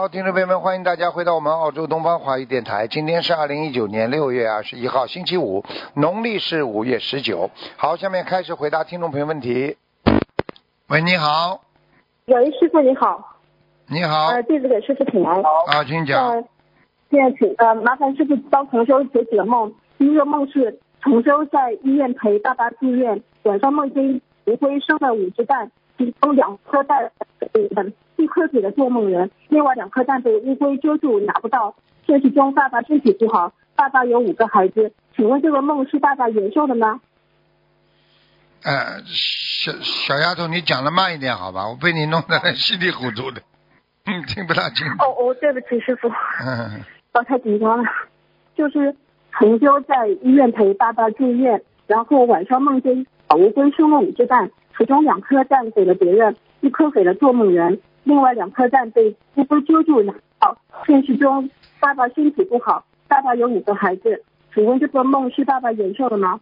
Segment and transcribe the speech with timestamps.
[0.00, 2.86] 好，听众朋友们，欢迎大家回到我们澳洲东方华语电台。
[2.86, 7.50] 今天是二零一九年六月二十一号，星期五，农历是五月十九。
[7.76, 9.76] 好，下面开始回答听众朋友问题。
[10.88, 11.60] 喂，你好，
[12.24, 13.36] 喂，师傅你好，
[13.88, 15.38] 你好，呃，弟子给师傅请安。
[15.42, 16.30] 啊，请讲。
[16.30, 16.44] 呃，
[17.10, 19.70] 现在请呃，麻烦师傅帮同修解几个梦。
[19.98, 27.12] 第一个梦是同修在医院陪爸爸住院，晚上梦见乌龟生了五只蛋，其中两颗蛋
[27.52, 31.74] 嗯一颗给了做梦人，另外两颗蛋被乌龟遮住拿不到。
[32.06, 37.02] 现实中爸爸身体不好，爸爸有五个孩子，请问这个梦是爸爸延寿的吗？
[38.62, 41.68] 呃，小小丫头，你讲的慢一点好吧？
[41.68, 43.42] 我被你弄得稀里糊涂的，
[44.06, 44.92] 嗯，听不大清楚。
[45.04, 46.08] 哦哦，对不起师傅。
[46.08, 46.80] 嗯，
[47.12, 47.90] 我太紧张了，
[48.56, 48.96] 就是
[49.38, 54.50] 同修在医院陪爸爸住院，然后晚上梦见小乌龟生了五只蛋，
[54.80, 60.56] 其中两颗蛋给了别人，一颗给了做梦人，另外两颗蛋被乌龟揪住拿到。
[60.86, 66.40] 现实中爸爸身体不好，爸爸有五个孩子，请问这个梦是爸爸延寿的吗？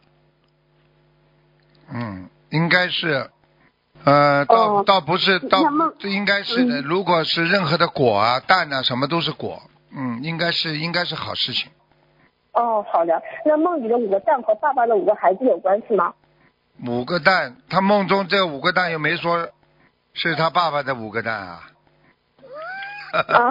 [1.92, 3.28] 嗯，应该是，
[4.04, 5.58] 呃，倒、哦倒不是，倒
[5.98, 6.80] 这应该是的。
[6.80, 9.60] 嗯如果是任何的果啊、蛋啊，什么都是果，
[9.92, 11.72] 嗯，应该是应该是好事情。
[12.52, 13.20] 哦，好的。
[13.44, 16.14] 那梦里的五个蛋和爸爸的五个孩子有关系吗？
[16.86, 19.48] 五个蛋，他梦中这五个蛋又没说
[20.14, 21.62] 是他爸爸的五个蛋啊。
[23.10, 23.50] 啊，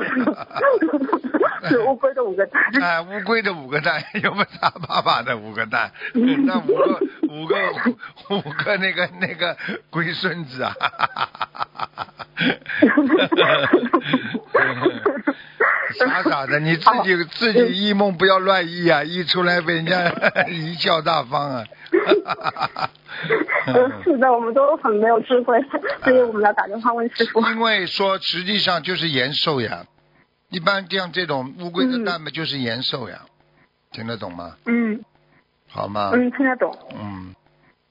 [1.67, 2.61] 是乌龟的五个蛋。
[2.79, 5.91] 哎，乌龟的五个蛋，又不是他爸爸的五个蛋？
[6.13, 7.55] 那五个五个
[8.29, 9.57] 五个那个那个
[9.89, 10.75] 龟孙子啊！
[15.99, 20.09] 傻傻的，你自己自己一梦不要乱意啊，一出来被人家
[20.47, 21.63] 贻笑大方啊！
[23.67, 25.57] 呃， 是的，我们都很没有智慧，
[26.03, 27.41] 所以我们要打电话问师傅。
[27.41, 29.85] 因为说实际上就是延寿呀，
[30.49, 33.21] 一般像这种乌龟的蛋嘛就是延寿呀，
[33.91, 34.55] 听得懂吗？
[34.65, 35.03] 嗯
[35.69, 36.11] 好吗？
[36.13, 36.77] 嗯，听得懂。
[36.99, 37.33] 嗯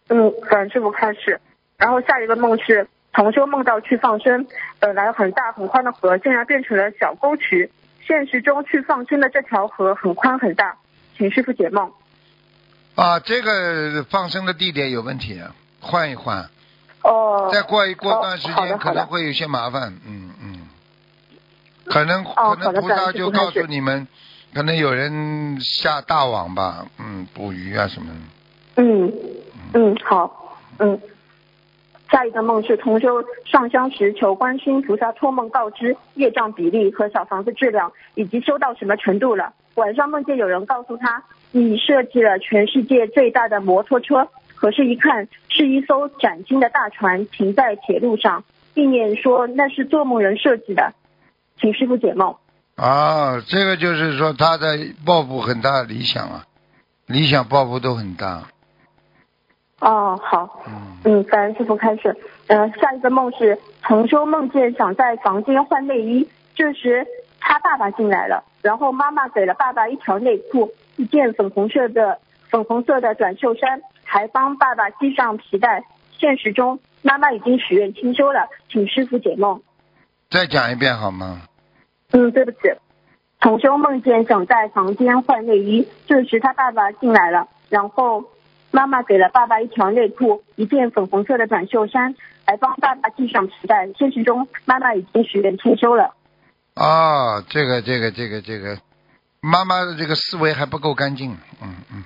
[0.09, 1.41] 嗯，感恩师傅开始。
[1.79, 4.47] 然后下一个梦是同修梦到去放生，
[4.79, 7.71] 本来很大很宽的河，竟然变成了小沟渠。
[8.07, 10.77] 现实中去放生的这条河很宽很大，
[11.17, 11.91] 请师傅解梦。
[12.95, 16.49] 啊，这个放生的地点有问题，啊，换一换，
[17.03, 17.51] 哦。
[17.53, 20.69] 再过一过哦段时间可能会有些麻烦，嗯嗯，
[21.85, 24.07] 可能哦可能菩萨就告诉你们，
[24.55, 28.09] 可能有人下大网吧，嗯，捕鱼啊什么
[28.77, 29.13] 的，嗯
[29.75, 30.99] 嗯，好，嗯。
[32.11, 39.53] 下一个梦是同修上香时求观世音菩萨托梦告知业障比例和小房子质量以及修到什么程度了。
[39.75, 41.23] 晚上梦见有人告诉他，
[41.53, 50.95] 你设计了全世界最大的摩托车，可是，一看是一艘崭新的大船停在铁路上，并念说那是做梦人设计的，
[51.61, 52.37] 请师傅解梦。
[52.77, 56.45] 啊，这个就是说他的抱负很大，理想啊，
[57.07, 58.45] 理想抱负都很大，
[59.81, 60.63] 哦，好。
[60.67, 60.73] 嗯
[61.05, 62.17] 嗯，感恩师傅开始。
[62.49, 67.07] 呃，下一个梦是同修梦见想在房间换内衣，这时
[67.39, 72.19] 他爸爸进来了，然后妈妈给了爸爸一条内裤、一件粉红色的
[72.51, 75.85] 粉红色的短袖衫，还帮爸爸系上皮带。
[76.19, 79.61] 现实中，妈妈已经许愿清修了，请师傅解梦。
[80.31, 81.43] 再讲一遍好吗？
[82.13, 82.59] 嗯，对不起，
[83.39, 88.25] 同修梦见想在房间换内衣，这时他爸爸进来了，然后
[88.77, 92.15] 妈妈给了爸爸一条内裤、一件粉红色的短袖衫，
[92.45, 93.89] 还帮爸爸系上皮带。
[93.99, 96.13] 现实中，妈妈已经许愿清修了。
[96.75, 98.77] 啊，这个这个这个这个，
[99.41, 102.05] 妈妈的这个思维还不够干净，嗯嗯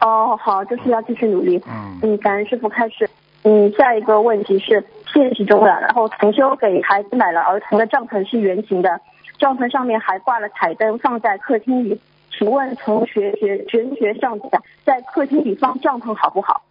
[0.00, 1.62] 哦，好，就是要继续努力。
[1.68, 3.08] 嗯，嗯，感恩师傅开始。
[3.44, 4.84] 嗯，下一个问题是
[5.14, 9.00] 现实中的，然后同修给孩子买了儿童的帐篷是圆形的，
[9.38, 12.00] 帐篷上面还挂了彩灯，放在客厅里。
[12.38, 16.62] 请问从学学玄学上讲，在客厅里放帐篷好不好？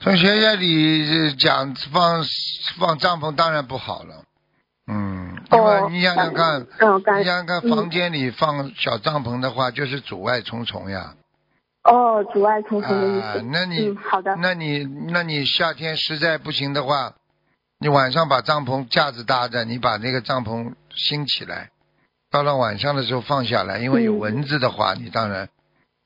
[0.00, 2.22] 从学校里呃讲放
[2.78, 4.24] 放帐篷当然不好了，
[4.86, 11.14] 嗯，因为哦你想想看，你想想看，嗯房间里放小帐篷的话，就是阻碍重重呀。
[11.84, 14.34] 哦，阻碍重重的意思。，啊那你嗯，好的。
[14.36, 17.14] 那你那你夏天实在不行的话，
[17.78, 21.70] 你晚上把帐篷架子搭着，你把那个帐篷兴起来，
[22.34, 25.48] 到了晚上的时候放下来，因为有嗯蚊子的话，你当然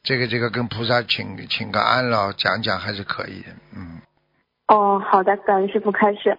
[0.03, 4.03] 这个这个跟菩萨请请个安了，讲讲还是可以的，嗯。
[4.67, 6.37] 哦，好的，感恩师傅开始。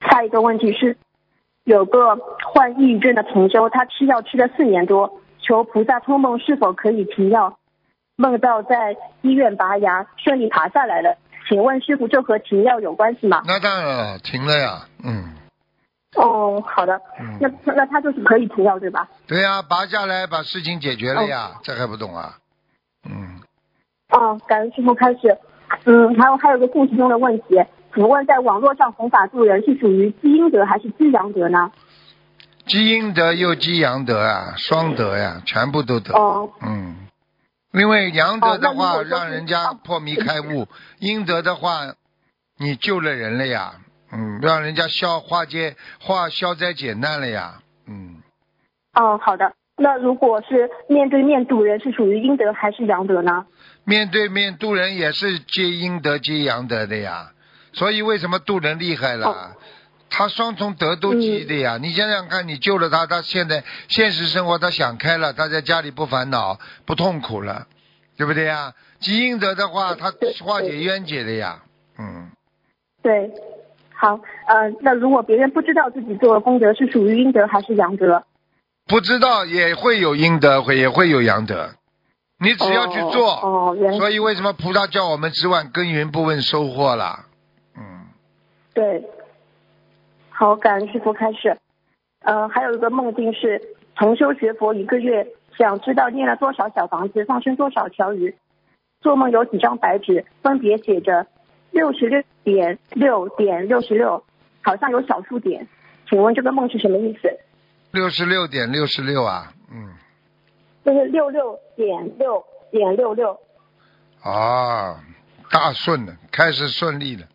[0.00, 0.96] 下一个问题是，
[1.62, 2.18] 有个
[2.52, 7.56] 患抑郁症的同修，他吃药吃了四年多，求菩萨托梦是否可以停药？
[8.16, 11.16] 梦到在医院拔牙，顺利爬下来了。
[11.48, 13.42] 请问师傅，这和停药有关系吗？
[13.46, 15.36] 那当然了，停了呀，嗯
[16.16, 19.08] 哦，好的，嗯，那那他就是可以停药对吧？
[19.26, 22.38] 对呀，拔下来把事情解决了呀，这还不懂啊？
[23.08, 23.40] 嗯，
[24.10, 25.38] 哦，感恩师傅开始。
[25.84, 27.64] 嗯，还有还有个故事中的问题，
[27.94, 31.70] 请问在网络上弘法度人是属于积阴德还是积阳德呢？
[32.66, 36.12] 积阴德又积阳德啊，双德呀，全部都得。
[36.12, 37.06] 哦嗯，
[37.72, 40.66] 因为阳德的话，让人家破迷开悟；
[40.98, 41.94] 阴德的话，
[42.58, 43.74] 你救了人了呀，
[44.12, 48.22] 嗯，让人家消化解化消灾解难了呀，嗯，
[48.94, 49.52] 哦，好的。
[49.76, 53.46] 那如果是面对面渡人，是属于阴德还是阳德呢？
[53.84, 57.32] 面对面渡人也是接阴德接阳德的呀，
[57.72, 59.26] 所以为什么渡人厉害了？
[59.28, 59.50] 哦
[60.12, 61.78] 他双重德都积的呀！
[61.80, 67.68] 你想想看，你救了他，他现在现实生活他想开了，他在家里不烦恼不痛苦了，
[68.16, 68.74] 对不对呀？
[68.98, 70.12] 积阴德的话，他
[70.44, 71.62] 化解冤结的呀，
[71.96, 72.28] 嗯，
[73.04, 73.30] 对，
[74.00, 78.24] 好，呃，那如果别人不知道自己做的功德是属于阴德还是阳德？
[78.86, 81.68] 不知道也会有阴德，会也会有阳德，
[82.38, 83.34] 你只要去做。
[83.42, 87.26] 哦，所以为什么菩萨叫我们只管耕耘不问收获啦？
[87.76, 88.08] 嗯，
[88.72, 89.04] 对。
[90.30, 91.54] 好，感恩师傅开始。
[92.24, 93.60] 呃，还有一个梦境是
[93.96, 95.26] 重修学佛一个月，
[95.58, 98.34] 想知道念了多少小房子，放生多少条鱼。
[99.02, 101.26] 做梦有几张白纸，分别写着
[101.70, 104.22] 六十六点六点六十六，
[104.62, 105.66] 好像有小数点。
[106.08, 107.28] 请问这个梦是什么意思？
[107.92, 109.94] 六十六点六十六啊，嗯。
[110.84, 113.38] 就是六六点六点六六。
[114.22, 114.98] 啊，
[115.50, 117.26] 大顺了，开始顺利了，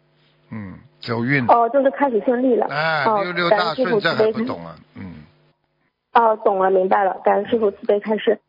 [0.52, 2.66] 嗯，走运了，哦，就是开始顺利了。
[2.68, 5.24] 哎，哦六六大顺，这不懂啊，嗯，
[6.14, 8.40] 哦，懂了，明白了，感恩师傅慈悲开示。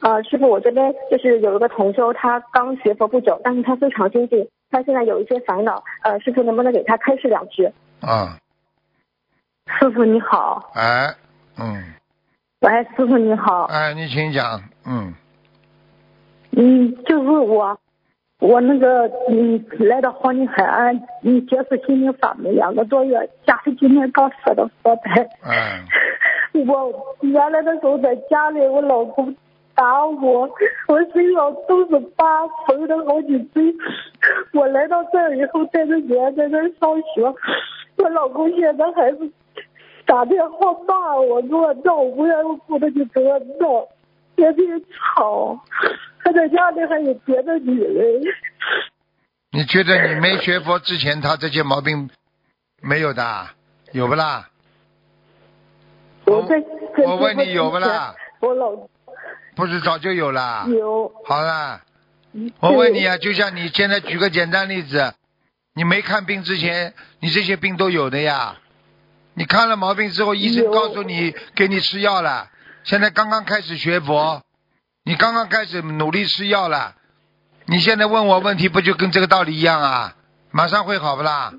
[0.00, 7.70] 呃，师傅，我这边就是有一个同修，他刚学佛不久，但是他非常精进，他现在有一些烦恼，呃，师傅能不能给他开示两句？
[8.00, 8.36] 啊，
[9.78, 11.14] 师傅你好，哎，
[11.56, 11.94] 嗯，
[12.58, 15.14] 喂，师傅你好，哎，你请讲，嗯，
[16.56, 17.78] 嗯，就是我，
[18.40, 25.84] 我那个嗯来到黄金海岸，嗯接触心灵法门两个多月，家里今天刚设的佛台，哎，
[26.66, 29.32] 我原来的时候在家里，我老公
[29.74, 30.48] 打我，
[30.88, 33.74] 我身上都是疤，缝了好几针。
[34.52, 37.22] 我来到这儿以后，带着女儿在这儿上学，
[37.96, 39.30] 我老公现在还是
[40.06, 43.88] 打电话骂我，给我闹，无缘无故的就给我闹，
[44.36, 45.58] 天天吵，
[46.22, 48.22] 他在家里还有别的女人。
[49.50, 52.10] 你觉得你没学佛之前，他这些毛病
[52.82, 53.22] 没有的，
[53.92, 54.48] 有不啦？
[56.26, 58.14] 我在在我问你有不啦？
[58.40, 58.70] 我老
[59.54, 60.66] 不是早就有啦？
[60.68, 61.12] 有。
[61.24, 61.80] 好了，
[62.60, 65.14] 我问你啊，就像你现在举个简单例子，
[65.74, 68.58] 你没看病之前，你这些病都有的呀。
[69.34, 72.50] 你看了毛病之后，医生告诉你给你吃药了，
[72.84, 74.42] 现在刚刚开始学佛，
[75.04, 76.94] 你刚刚开始努力吃药了，
[77.66, 80.16] 你现在问我问题，不就跟这个道理一样啊？
[80.50, 81.52] 马上会好不啦？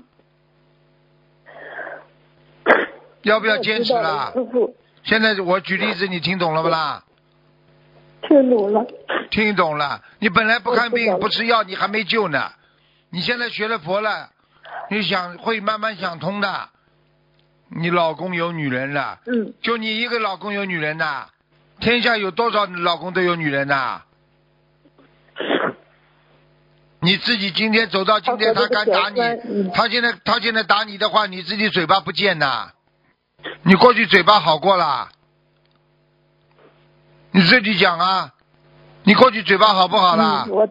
[3.22, 4.32] 要不要坚持啦？
[5.02, 7.04] 现在我举例子，你听懂了不啦？
[8.22, 8.86] 听懂了。
[9.30, 12.52] 听懂了，你本来不看病不吃药，你还没救呢。
[13.10, 14.30] 你现在学了佛了，
[14.90, 16.68] 你想会慢慢想通的。
[17.68, 21.26] 你老公有女人了，嗯，就你一个老公有女人呐？
[21.80, 24.02] 天下有多少老公都有女人呐？
[27.00, 32.72] 你自己今天走到今天，他敢打你他现在他现在打你的话，你自己嘴巴不贱呐？
[33.62, 35.10] 你过去嘴巴好过啦？
[37.36, 38.32] 你自己讲啊，
[39.04, 40.44] 你过去嘴巴好不好啦？
[40.46, 40.68] 嗯、我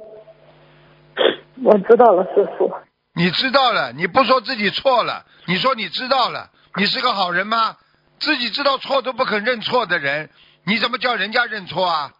[1.63, 2.73] 我知道了，师傅。
[3.13, 7.77] 你知道了，你不说自己错了，你说你知道了，你是个好人吗？
[8.17, 10.31] 自己知道错都不肯认错的人，
[10.63, 12.11] 你怎么叫人家认错啊？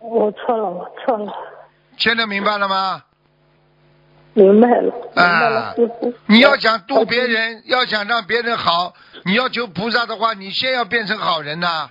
[0.00, 1.32] 我错了，我错了，
[1.96, 3.04] 现在明白了吗？
[4.34, 5.74] 明白了，明白啊。
[6.26, 8.92] 你要想渡别人，要想让别人好，
[9.24, 11.88] 你要求菩萨的话，你先要变成好人呐、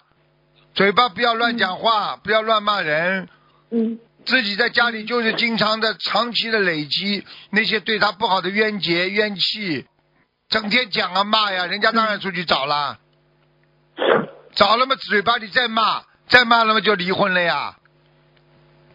[0.74, 3.28] 嘴巴不要乱讲话，不要乱骂人，
[3.72, 4.00] 嗯。
[4.26, 9.86] 自己在家里就是经常的、长期的累积那些对他不好的冤结、冤气，
[10.50, 13.00] 整天讲啊骂呀，人家当然出去找啦，
[14.54, 17.78] 找了嘛，嘴巴里再骂，再骂了嘛就离婚了呀。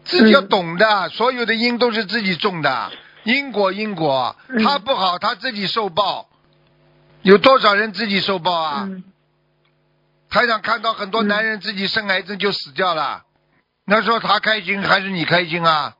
[0.05, 2.91] 自己要懂的，所有的因都是自己种的，
[3.23, 4.63] 因果因果，嗯。
[4.63, 6.29] 他不好他自己受报，
[7.23, 8.87] 有多少人自己受报啊？
[8.87, 9.03] 嗯
[10.35, 13.23] 台长看到很多嗯男人自己生癌症就死掉了，
[13.85, 15.95] 那时候他开心还是你开心啊？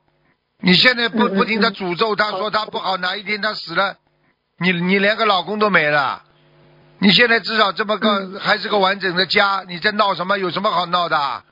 [0.58, 3.96] 你现在不不停的嗯诅咒他，说他不好，哪一天他死了，
[4.58, 6.22] 你你连个老公都没了。
[6.98, 10.36] 你现在至少这么个、嗯还是个完整的家，你在闹什么？
[10.38, 11.42] 有什么好闹的啊？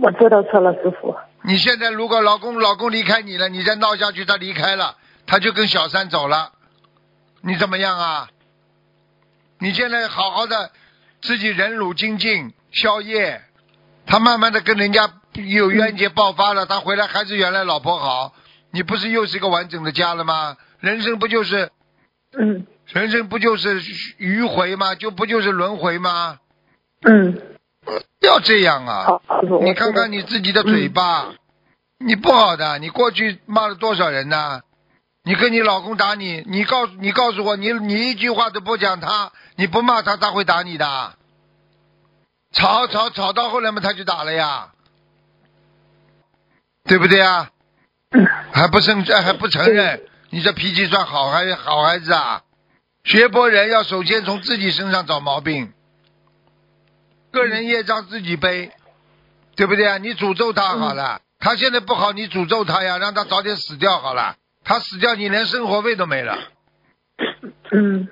[0.00, 1.16] 我知道错了，师傅。
[1.42, 4.94] 你现在如果老公老公离开你了，你再闹下去，他离开了，
[5.26, 6.52] 他就跟小三走了，
[7.40, 8.28] 你怎么样啊？
[9.58, 10.70] 你现在好好的
[11.22, 13.42] 自己忍辱精进消业，
[14.06, 18.34] 他慢慢的跟人家有冤结爆发了，他回来还是原来老婆好，
[18.70, 20.56] 你不是又是一个完整的家了吗？
[20.80, 21.70] 人生不就是
[22.36, 24.94] 嗯人生不就是迂回吗？
[24.94, 26.38] 就不就是轮回吗？
[27.02, 27.40] 嗯，
[28.20, 29.06] 要这样啊！
[29.62, 31.34] 你看看你自己的嘴巴，
[31.98, 34.60] 你不好的，你过去骂了多少人呢？
[35.26, 41.14] 你跟你老公打你，你告诉你告诉我，你你一句话都不讲他，你不骂他，他会打你的。
[42.52, 44.70] 吵吵吵到后来嘛，他就打了呀，
[46.84, 47.50] 对不对啊？
[48.10, 52.42] 嗯 还不承还不承认，你这脾气算好还好孩子啊？
[53.02, 55.72] 学佛人要首先从自己身上找毛病，
[57.32, 58.70] 个人业障自己背，
[59.56, 59.98] 对不对啊？
[59.98, 64.36] 你诅咒他好了，他现在不好，你诅咒他呀，让他早点死掉好了。
[64.68, 66.36] 他死掉，你连生活费都没了，
[67.70, 68.08] 嗯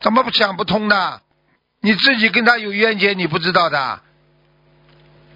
[0.00, 1.20] 怎么不想不通呢？
[1.82, 4.00] 你自己跟他有冤结，你不知道的。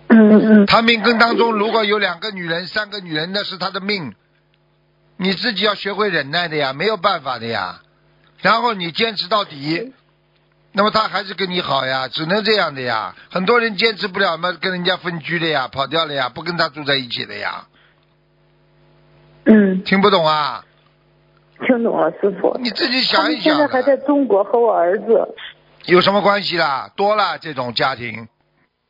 [0.09, 4.15] 嗯嗯他命根当中如果有两个女人、三个女人，那是他的命，
[5.19, 7.83] 你自己要学会忍耐的呀，没有办法的呀。
[8.41, 9.93] 然后你坚持到底，
[10.73, 13.15] 那么他还是跟你好呀，只能这样的呀。
[13.31, 17.67] 很多人坚持不了嘛，跟人家分居了呀，跑掉了呀，不跟他住在一起了呀，
[19.47, 20.65] 嗯，听不懂啊？
[21.67, 22.57] 听懂了，师傅。
[22.61, 25.35] 你自己想一想啊，现在还在中国和我儿子。
[25.87, 26.91] 有什么关系啦？
[26.97, 28.29] 多了这种家庭，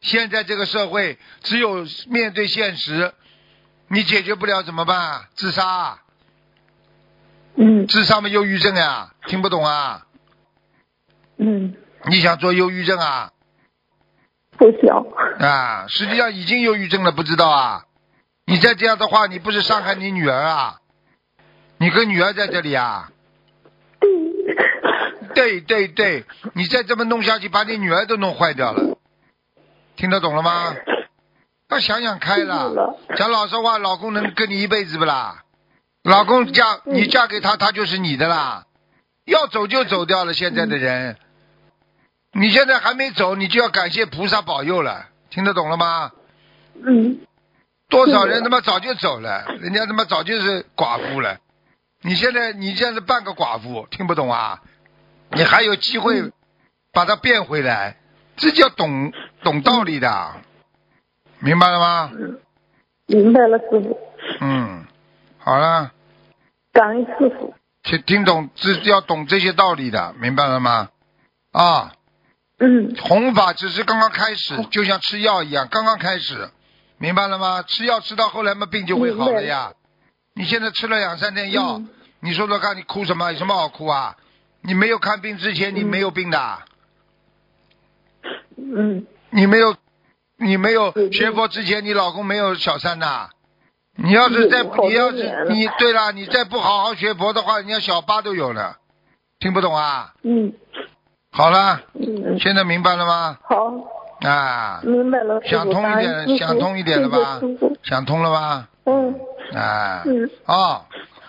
[0.00, 3.12] 现在这个社会只有面对现实，
[3.88, 5.26] 你解决不了怎么办？
[5.34, 5.98] 自杀啊。
[7.56, 10.06] 嗯智商嘛，忧郁症呀，听不懂啊？
[11.38, 11.74] 嗯，
[12.06, 13.30] 你想做忧郁症啊？
[14.58, 15.04] 不想。
[15.38, 17.85] 啊，实际上已经忧郁症了，不知道啊？
[18.46, 20.80] 你再这样的话，你不是伤害你女儿啊？
[21.78, 23.10] 你跟女儿在这里啊？
[25.34, 26.24] 对对对，
[26.54, 28.96] 你再这么弄下去，把你女儿都弄坏掉了，
[29.96, 30.74] 听得懂了吗？
[31.68, 32.96] 要想想开了了。
[33.16, 35.42] 讲老实话，老公能跟你一辈子不啦？
[36.04, 38.64] 老公嫁嗯你嫁给他，他就是你的啦。
[39.24, 41.16] 要走就走掉了，现在的人，
[42.32, 46.12] 你现在还没走，你就要感谢菩萨保佑了，听得懂了吗？
[46.86, 47.18] 嗯
[47.88, 51.38] 多少人他妈早就走了，人家他妈早就是寡妇了。
[52.02, 54.60] 你现在你现在是半个寡妇，听不懂啊？
[55.30, 56.30] 你还有机会
[56.92, 57.96] 把它变回来，
[58.36, 59.12] 这叫懂
[59.42, 60.34] 懂道理的，
[61.40, 62.10] 明白了吗？
[62.12, 62.40] 嗯，
[63.06, 63.98] 明白了，师傅。
[64.40, 64.86] 嗯，
[65.38, 65.92] 好了，
[66.72, 67.54] 感恩师傅。
[67.82, 70.90] 听听懂这要懂这些道理的，明白了吗？
[71.52, 71.92] 啊，
[72.58, 76.50] 嗯弘法只是刚刚开始，就像吃药一样，刚刚开始，
[76.98, 77.62] 明白了吗？
[77.62, 79.72] 吃药吃到后来嘛，病就会好了呀。
[80.34, 81.88] 你现在吃了两三天药，嗯
[82.20, 83.32] 你说说看，你哭什么？
[83.32, 84.16] 有什么好哭啊？
[84.62, 86.58] 你没有看病之前，你嗯没有病的，
[88.56, 89.76] 嗯你没有，
[90.38, 93.30] 你没有嗯学佛之前，你老公没有小三呐。
[93.98, 98.76] 你要是再你要是你对了，你再不好好学佛的话，人家小八都有了，
[99.38, 100.14] 听不懂啊？
[100.22, 100.52] 嗯
[101.30, 103.38] 好了，嗯，现在明白了吗？
[103.42, 103.70] 好，
[104.20, 107.40] 啊，明白了，想通一点，想通一点了吧？
[107.82, 108.68] 想通了吧？
[108.84, 109.14] 嗯
[109.54, 110.84] 啊，嗯，哦，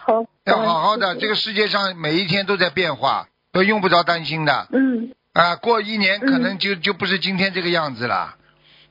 [0.06, 0.26] 好。
[0.46, 4.68] 要好好的，这个世界上每一天都在变化，都用不着担心的。
[4.72, 8.36] 嗯啊，过一年可嗯能就就不是今天这个样子了。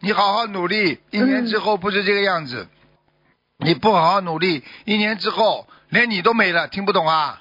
[0.00, 2.68] 你好好努力，一年之后不是这个样子。
[3.58, 7.40] 你不好好努力，一年之后连你都没了，听不懂啊？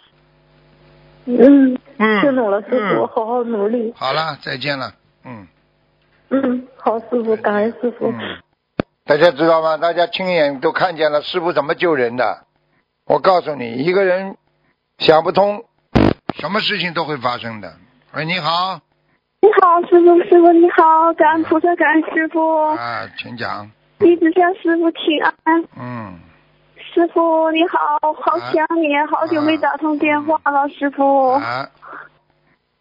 [1.25, 3.93] 嗯，嗯，听懂了，师傅，好好努力。
[3.97, 4.93] 好了，再见了。
[6.85, 8.11] 好，师傅，感恩师傅。
[8.11, 8.19] 嗯，
[9.05, 9.75] 大家知道吗？
[9.77, 12.45] 大家亲眼都看见了师傅怎么救人的。
[13.07, 14.37] 我告诉你，一个人
[14.99, 15.65] 想不通，
[16.35, 17.73] 什么事情都会发生的。
[18.13, 18.79] 喂，你好，
[19.41, 23.71] 你好，师傅，师傅你好，感恩菩萨，感恩师傅，啊，请讲。
[23.97, 25.63] 弟子向师傅请安。
[25.79, 26.19] 嗯，
[26.93, 31.31] 师傅你好，好想你，好久没打通电话了，师傅。
[31.31, 31.67] 啊，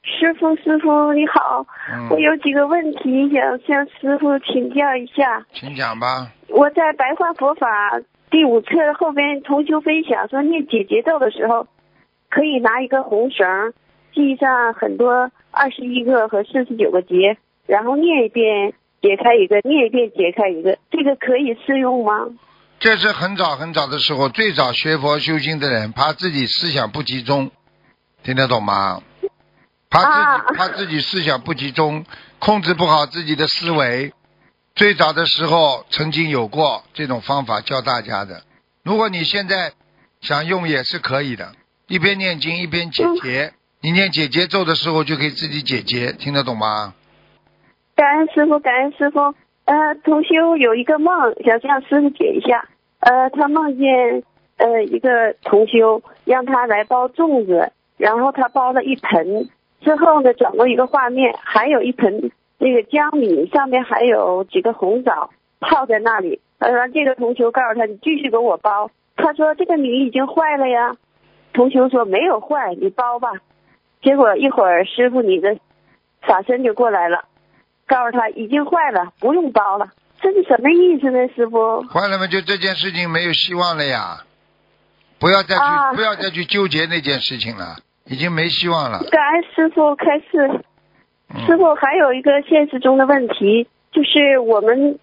[0.04, 5.44] 师傅，师傅你好，嗯我，有几个问题想向师傅请教一下。
[5.54, 6.30] 请讲吧。
[6.49, 7.66] 我在白话佛法
[8.30, 8.68] 第五册
[8.99, 11.66] 后边同修分享说，念解结咒的时候，
[12.28, 13.73] 可以拿一根红绳
[14.12, 22.28] 系上很多二十一个和四十九个结，然后念一遍解开一个，念一遍解开一个，这个可以适用吗？
[22.78, 27.50] 这是很早很早的时候，最早学佛修心的人，怕自己思想不集中，
[28.23, 29.00] 听得懂吗？
[29.91, 32.05] 怕自己、啊怕自己思想不集中，
[32.38, 34.12] 控制不好自己的思维。
[34.75, 38.43] 最早的时候曾经有过这种方法教大家的。
[38.83, 39.73] 如果你现在
[40.21, 41.53] 想用也是可以的，
[41.87, 43.53] 一边念经一边解结。
[43.81, 46.95] 你念解结咒的时候就可以自己解结，听得懂吗？
[47.95, 49.35] 感恩师傅，感恩师傅。
[49.67, 52.69] 呃，同修有一个梦，想向师傅解一下。
[53.00, 54.23] 呃，他梦见
[54.57, 59.49] 呃一个同修让他来包粽子，然后他包了一盆，
[59.85, 66.41] 之后呢转过一个画面，还有一盆那个江米，上面还有几个红枣泡在那里。
[66.59, 68.91] 呃，这个同修告诉他，你继续给我包。
[69.17, 70.97] 他说这个米已经坏了呀。
[71.53, 73.29] 同修说没有坏，你包吧。
[74.03, 75.57] 结果一会儿师傅你的
[76.23, 77.25] 法身就过来了。
[77.87, 79.91] 告诉他已经坏了，不用包了。
[80.21, 81.83] 这是什么意思呢，师傅？
[81.83, 84.25] 坏了嘛，就这件事情没有希望了呀！
[85.19, 88.99] 不要再去、啊不要再去纠结那件事情了，已经没希望了。
[89.11, 90.61] 感恩师傅开示。
[91.34, 94.99] 嗯、师傅还有一个现实中的问题，就是我们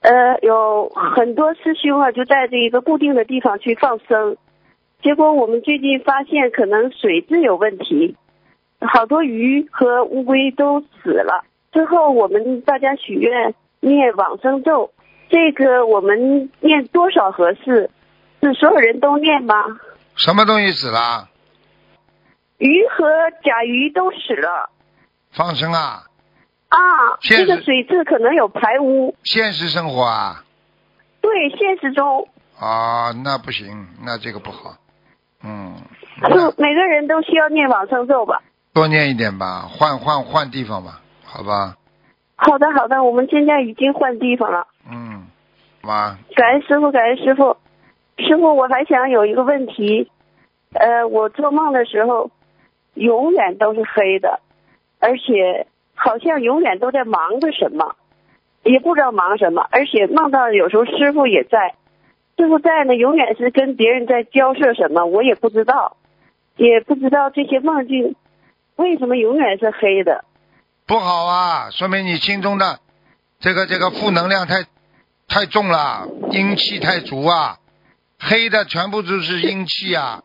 [0.00, 4.36] 呃有很多师兄啊，就在这一个固定的地方去放生，
[5.02, 8.16] 结果我们最近发现可能水质有问题，
[8.80, 11.44] 好多鱼和乌龟都死了。
[11.72, 14.90] 之后我们大家许愿念往生咒，
[15.28, 17.90] 这个我们念多少合适？
[18.42, 19.54] 是所有人都念吗？
[20.16, 21.28] 什么东西死了？
[22.60, 23.06] 鱼和
[23.42, 24.68] 甲鱼都死了
[25.32, 26.04] 放生啊？
[26.68, 26.78] 啊！
[27.22, 29.16] 这个水质可能有排污。
[29.24, 30.44] 现实生活啊？
[31.22, 34.76] 对，现实中啊，那不行，那这个不好。
[35.42, 35.74] 嗯，
[36.20, 38.42] 就每个人都需要念往生咒吧。
[38.74, 41.76] 多念一点吧，换换换地方吧，好吧？
[42.36, 44.66] 好的，好的，我们现在已经换地方了。
[44.90, 45.26] 嗯，
[45.80, 46.18] 好吧。
[46.36, 47.56] 感恩师傅，感恩师傅。
[48.18, 50.10] 师傅，我还想有一个问题，
[50.74, 52.30] 呃，我做梦的时候
[52.94, 54.40] 永远都是黑的，
[54.98, 57.96] 而且好像永远都在忙着什么，
[58.62, 61.74] 也不知道忙什么，而且梦到有时候师傅也在，
[62.36, 65.96] 师傅在呢，永远是跟别人在交涉什么，我也不知道，
[66.56, 68.16] 也不知道这些梦境
[68.76, 70.24] 为什么永远是黑的。
[70.86, 72.80] 不好啊，说明你心中的
[73.38, 74.64] 这个这个负能量太
[75.28, 77.58] 太重了，阴气太足啊，
[78.18, 80.22] 黑的全部都是阴气啊。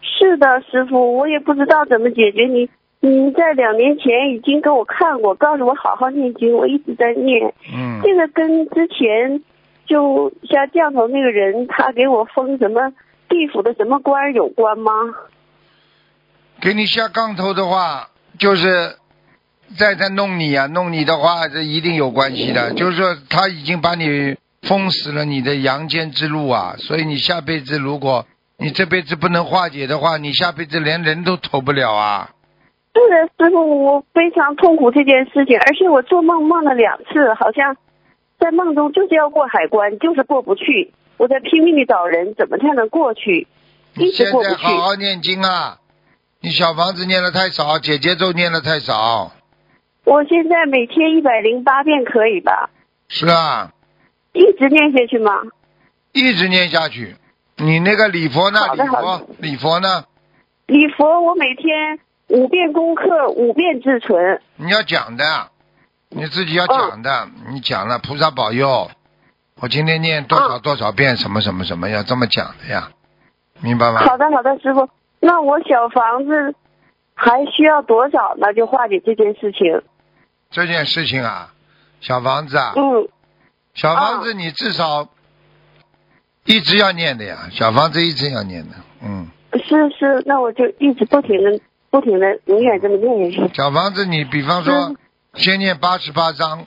[0.00, 2.68] 是的，师傅，我也不知道怎么解决你。
[3.00, 7.54] 你在两年前已经给我看过，告诉我好好念经，我一直在念。
[7.72, 9.42] 嗯，这个跟之前
[9.86, 12.92] 就下降头那个人，他给我封什么
[13.28, 14.92] 地府的什么官有关吗？
[16.60, 18.96] 给你下杠头的话，就是
[19.78, 22.72] 在在弄你啊，弄你的话，这一定有关系的。
[22.72, 28.26] 就是说他已经把你封死了你的阳间之路啊，所以你下辈子如果
[28.58, 32.30] 你这辈子不能化解的话，你下辈子连人都投不了啊。
[32.94, 37.76] 是的，师傅，我非常痛苦这件事情，而且我做梦梦了两次，好像
[38.38, 40.92] 在梦中就是要过海关，就是过不去。
[41.18, 43.46] 我在拼命的找人，怎么才能过去？
[43.94, 44.54] 你一直现在过不去。
[44.56, 45.78] 好好念经啊！
[46.40, 49.32] 你小房子念的太少，姐姐咒念的太少。
[50.04, 52.70] 我现在每天一百零八遍可以吧？
[53.08, 53.72] 是啊，
[54.32, 55.32] 一直念下去吗？
[56.12, 57.16] 一直念下去。
[57.58, 58.60] 你那个礼佛呢？
[58.74, 60.04] 礼佛，礼佛呢？
[60.66, 64.42] 礼佛我每天五遍功课，五遍自存。
[64.56, 65.24] 你要讲的，
[66.10, 67.28] 你自己要讲的。
[67.48, 68.90] 你讲了，菩萨保佑，
[69.60, 72.90] 我今天念多少嗯多少遍，什么什么什么，要这么讲的呀，
[73.62, 74.00] 明白吗？
[74.00, 74.90] 好的，好的，师傅。
[75.20, 76.54] 那我小房子
[77.14, 78.52] 还需要多少呢？
[78.52, 79.82] 就化解这件事情。
[80.50, 81.54] 这件事情啊，
[82.00, 83.08] 小房子啊，嗯，
[83.72, 85.08] 小房子你至少
[86.46, 89.28] 一直要念的呀，小房子一直要念的，嗯。
[89.52, 91.58] 是是，那我就一直不停的、
[91.90, 93.54] 不停的，永远这么念下去。
[93.54, 94.96] 小房子，你比方说嗯
[95.34, 96.66] 先念八十八章，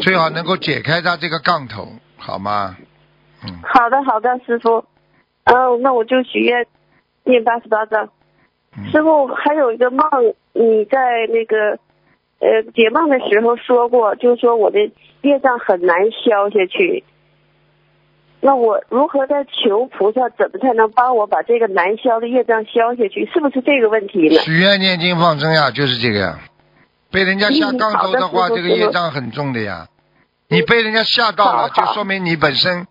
[0.00, 2.76] 最好能够解开他这个杠头，好吗？
[3.44, 4.84] 嗯，好的，好的，师傅。
[5.44, 6.66] 嗯，那我就许愿
[7.24, 8.10] 念八十八章。
[8.76, 10.04] 嗯师傅还有一个梦，
[10.52, 11.78] 你在那个
[12.40, 14.78] 呃解梦的时候说过，就是说我的
[15.22, 17.04] 业障很难消下去。
[18.40, 23.28] 那我如何在求菩萨，怎么才能帮我把这个难消的业障消下去？
[23.32, 24.40] 是不是这个问题呢？
[24.42, 26.38] 许愿念经放生呀，就是这个呀。
[27.10, 29.88] 被人家下杠头的话，嗯的这个业障很重的呀。
[30.48, 32.86] 你被人家吓到了，就说明你本身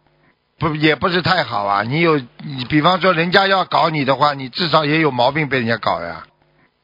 [0.59, 1.83] 不也不是太好啊。
[1.83, 6.25] 你有你，比方说人家要搞你的话，你至少也有毛病被人家搞呀，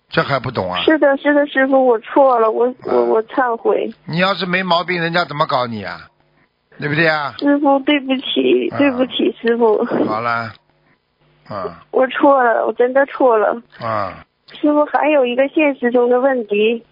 [0.10, 0.82] 这还不懂啊？
[0.84, 3.94] 是的，是的，师傅，我错了，我我我忏悔。
[4.06, 6.08] 你要是没毛病，人家怎么搞你啊？
[6.80, 7.34] 对不对啊？
[7.40, 9.84] 师傅，对不起，对不起，师傅。
[10.06, 10.52] 好了，
[11.48, 13.62] 啊我错了，我真的错了。
[13.80, 16.84] 啊，师傅，还有一个现实中的问题，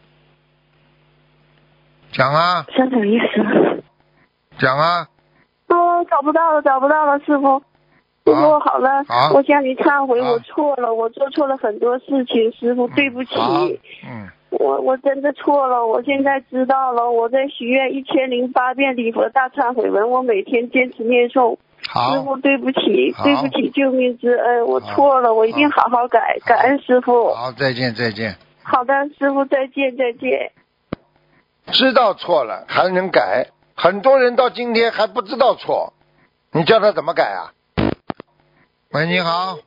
[2.11, 3.83] 讲啊什么意思？
[4.59, 5.07] 讲啊，
[5.67, 7.63] 哦，找不到了，找不到了，师傅。
[8.23, 13.33] 师傅，好了，好我向你忏悔，我错了，我做错了很多事情，师傅，对不起。
[14.05, 17.09] 嗯，我我真的错了，我现在知道了。
[17.09, 21.57] 我在许愿一千零八遍礼佛大忏悔文，我每天坚持念诵。
[21.81, 27.33] 师傅，，对不起，对不起，救命之恩，我错了，我一定好好改，好感恩师傅。
[27.33, 28.35] 好，再见再见。
[28.61, 30.51] 好的，师傅再见再见。
[31.65, 35.93] 知道错了还能改，很多人到今天还不知道错，
[36.51, 37.53] 你叫他怎么改啊？
[38.93, 39.57] 喂，你好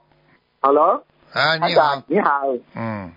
[0.61, 2.43] ，Hello，哎，台你好，你好，
[2.77, 3.11] 嗯，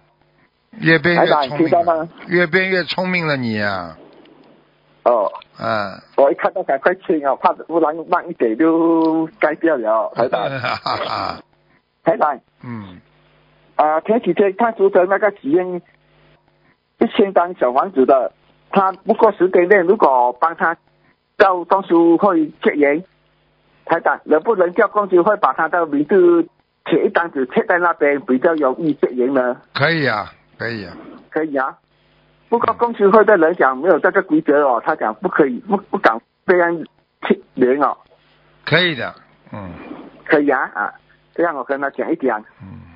[0.80, 3.98] 越变越聪明了越变越聪明了你呀、
[5.04, 10.10] 哦，嗯，我一看到赶快清哦，怕不然慢一点就该掉了。
[10.16, 11.42] 台长，哈哈哈，
[12.06, 13.02] 台长，嗯，
[13.76, 15.76] 啊、前几天看书的那个许愿
[17.00, 18.32] 一千张小房子的，
[18.70, 20.78] 他不过十天内如果帮他
[21.38, 23.04] 叫公司会结缘，
[23.90, 26.48] 台长能不能叫公司会把他的名字
[26.90, 29.58] 写一张纸贴在那边，比较容易接人呢？
[29.74, 30.94] 可以啊，可以啊，
[31.30, 31.78] 可以啊。
[32.50, 36.84] 不过公司会的人讲没有这个规则哦，他讲不可以，不不敢这样
[37.28, 37.98] 去连哦，
[38.66, 39.14] 可以的，
[39.52, 39.72] 嗯
[40.26, 40.94] 可以啊啊，
[41.34, 42.96] 这样我跟他讲一讲，嗯，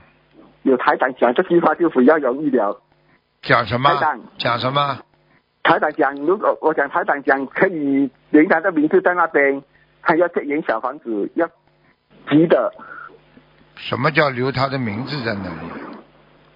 [0.64, 2.82] 有台长讲这句话就比较容易了。
[3.42, 4.20] 讲什么台长？
[4.38, 5.00] 讲什么？
[5.64, 9.62] 台长讲，如果我讲台长讲可以连他的名字在那边，
[10.02, 11.48] 他要这人小房子要
[12.30, 12.74] 急的，
[13.76, 15.72] 什么叫留他的名字在那里？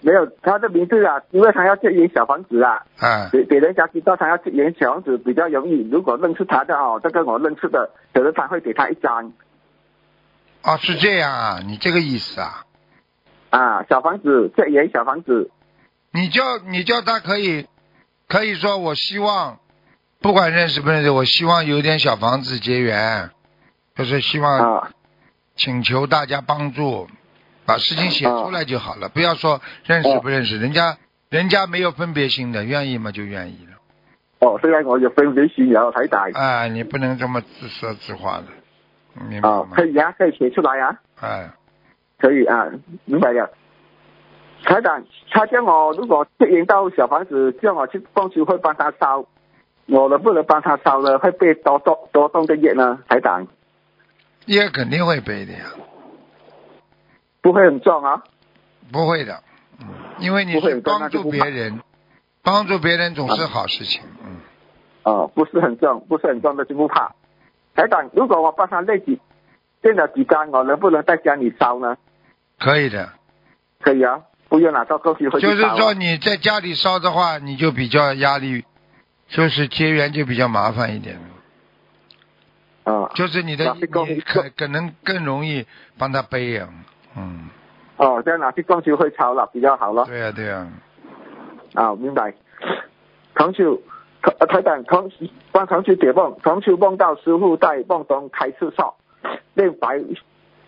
[0.02, 5.90] 没有他的名字啊，因为他要这人小房子啊，啊，给给人家知道他要这人小房子比较容易。
[5.90, 9.34] 如果认识他的哦，这个我认识的，可能他会给他一张。
[10.62, 12.66] 哦，是这样啊，你这个意思啊？
[13.50, 15.50] 啊，小房子，这人小房子，
[16.12, 17.66] 你叫你叫他可以，
[18.28, 19.60] 可以说我希望，
[20.22, 23.32] 不管认识不认识，我希望有点小房子结缘，
[23.96, 24.92] 就是希望啊
[25.56, 27.08] 请求大家帮助，
[27.66, 30.98] 把事情写出来就好了，不要说认识不认识，人家
[31.30, 33.78] 人家没有分别心的，愿意嘛就愿意了。
[34.40, 38.48] 哦，虽然我有分别心，然后台长哎，你不能这么自说自话的，
[39.30, 39.70] 明白啊，吗？
[39.74, 41.50] 可以啊，可以写出来啊，哎，
[42.20, 42.70] 可以啊，
[43.06, 43.50] 明白了。
[44.66, 49.26] 台长，他叫我如果接引到小房子，叫我去公司会帮他烧，
[49.86, 51.18] 我能不能帮他烧呢？
[51.18, 53.00] 会被多多多动的业呢？
[53.08, 53.48] 台长
[54.46, 55.66] 业肯定会背的呀，
[57.42, 58.24] 不会很重啊？
[58.92, 59.42] 不会的，
[59.80, 59.88] 嗯，
[60.20, 61.82] 因为你是帮助别人，
[62.44, 64.38] 帮助别人总是好事情，嗯。
[65.04, 67.14] 哦，不是很重，不是很重的就不怕。
[67.76, 69.20] 台长，如果我帮他累几
[69.82, 71.98] 练了几张，我能不能在家里烧呢？
[72.60, 73.14] 可以的，
[73.82, 78.64] 可以啊，不用拿到公司会去烧啊就是说你在家里烧的话，你就比较压力，
[79.28, 81.20] 就是结缘就比较麻烦一点，
[82.86, 83.86] 啊，就是你的你
[84.22, 85.66] 可可能更容易
[85.98, 86.70] 帮他背呀，
[87.18, 87.50] 嗯，
[87.98, 90.06] 哦，这样拿去公司会烧了比较好了。
[90.06, 90.68] 对呀、对呀、
[91.74, 92.32] 啊，明白。
[93.34, 93.82] 同修，
[94.22, 95.12] 台台长同
[95.52, 98.96] 帮同修解梦，同修梦到师傅在梦中开示说，
[99.56, 100.00] 练白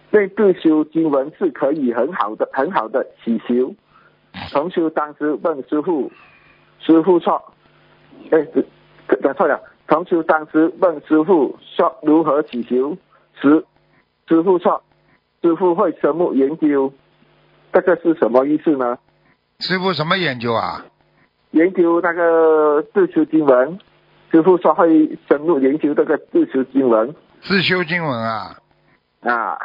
[0.10, 3.76] 练自修经文是可以很好的很好的起修。
[4.52, 6.12] 同修当时问师傅，
[6.80, 7.54] 师傅说，
[8.32, 8.48] 哎，
[9.22, 9.62] 讲错了。
[9.88, 12.98] 同修当时问师傅说如何祈求
[13.42, 13.66] 时，
[14.28, 14.84] 师傅说，
[15.42, 16.92] 师傅会深入研究，
[17.72, 18.98] 这个是什么意思呢？
[19.60, 20.86] 师傅什么研究啊？
[21.52, 23.80] 研究那个自修经文，
[24.32, 28.58] 师傅说会深入研究这个自修经文自修经文啊？
[29.22, 29.58] 啊。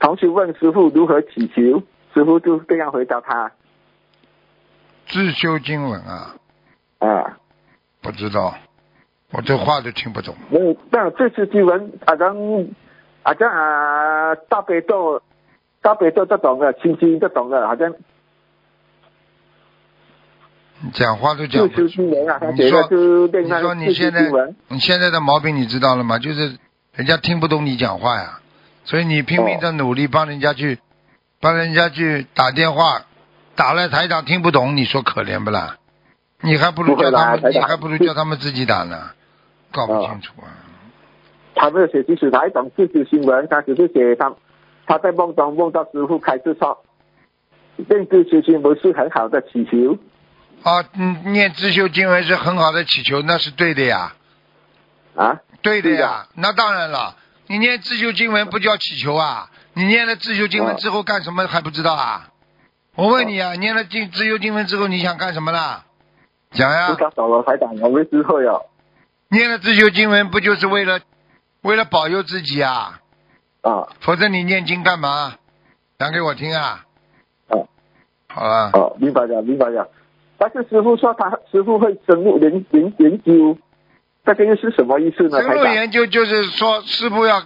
[0.00, 3.52] 同学问师傅如何祈求，师傅就这样回答他
[5.06, 6.34] 自修经文啊？
[6.98, 7.37] 啊，
[8.10, 8.54] 不知道，
[9.32, 10.34] 我这话都听不懂。
[10.48, 12.34] 没有，那这次新闻好像
[13.22, 15.20] 好像啊大悲咒、
[15.82, 17.92] 大悲咒这种的，心经这种的，好像
[20.80, 24.30] 你讲话都讲不出经文啊，他你说，你现在
[24.68, 26.18] 你现在的毛病你知道了吗？
[26.18, 26.56] 就是
[26.94, 28.40] 人家听不懂你讲话呀，
[28.84, 30.78] 所以你拼命的努力帮人家去，
[31.40, 33.02] 帮人家去打电话，
[33.54, 35.76] 打了台长听不懂，你说可怜不啦？
[36.42, 39.10] 你还不如叫他你还不如叫他们自己打呢，
[39.72, 40.48] 搞不清楚啊。
[41.54, 44.32] 他没有写清楚哪一种自修新闻，他只是写他
[44.86, 46.84] 他在梦中梦到师傅开示说，
[47.76, 49.98] 念自修新闻是很好的祈求。
[50.62, 54.14] 啊，嗯，念自修经文是很好的祈求，那是对的呀，
[55.16, 57.16] 啊，对的对呀，那当然了，
[57.48, 59.50] 你念自修经文不叫祈求啊？
[59.74, 62.30] 你念了自修经文之后干什么还不知道啊？
[62.94, 65.84] 我问你啊，念了经自修经文之后你想干什么啦？
[66.52, 68.62] 讲呀不，知道了，台长，我没智慧哦。
[69.28, 71.00] 念了自修经文不就是为了
[71.62, 73.00] 为了保佑自己啊？
[73.62, 75.34] 啊否则你念经干嘛？
[75.98, 76.84] 讲给我听啊！
[77.48, 77.58] 啊
[78.28, 79.90] 好了，哦，明白了，明白了。
[80.38, 83.58] 但是师傅说他师傅会深入研研研究，
[84.24, 85.42] 这个又是什么意思呢？
[85.42, 85.64] 深入？
[85.64, 87.40] 研究就是说，师傅要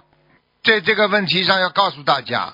[0.63, 2.53] 在这个问题上要告诉大家，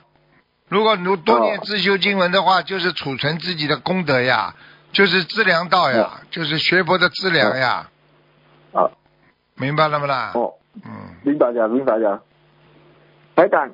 [0.70, 4.56] 如果你多念哦自修经文的话，就是储存自己的功德呀，
[4.91, 7.89] 就是资粮道呀，就是学佛的资粮呀，
[8.73, 8.89] 啊
[9.56, 10.32] 明白了吗啦？
[10.36, 10.54] 哦，
[10.86, 12.21] 嗯，明白了，明白了。
[13.36, 13.71] 台长，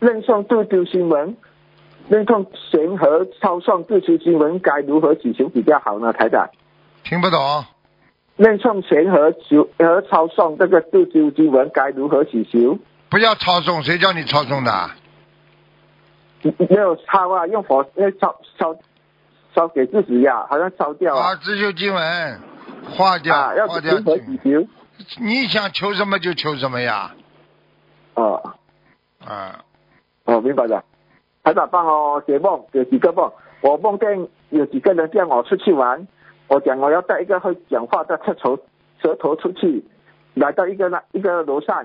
[0.00, 1.36] 认诵度丢新闻，
[2.08, 6.12] 认诵贤和抄送自修新闻该如何祈求比较好呢？
[6.12, 6.50] 台长，
[7.04, 7.64] 听不懂，
[8.36, 12.78] 认诵贤和求和抄诵这个自修经文该如何祈求？
[13.08, 14.90] 不要抄诵，谁叫你抄诵的？
[16.42, 18.76] 没有抄啊，用火要烧烧
[19.58, 22.40] 烧给自己呀、好像烧掉啊，啊自修经文
[22.96, 24.04] 化掉，啊，要划掉如。
[24.04, 24.68] 何祈求？
[25.20, 27.10] 你想求什么就求什么呀，
[28.14, 28.40] 哦
[29.26, 29.58] 啊，
[30.26, 30.84] 哦，明白了。
[31.42, 33.32] 台长帮我解梦，有几个梦。
[33.62, 36.06] 我梦见有几个人叫我出去玩，
[36.46, 38.60] 我讲我要带一个会讲话的车头
[39.02, 39.84] 舌头出去，
[40.34, 41.84] 来到一个那一个楼上，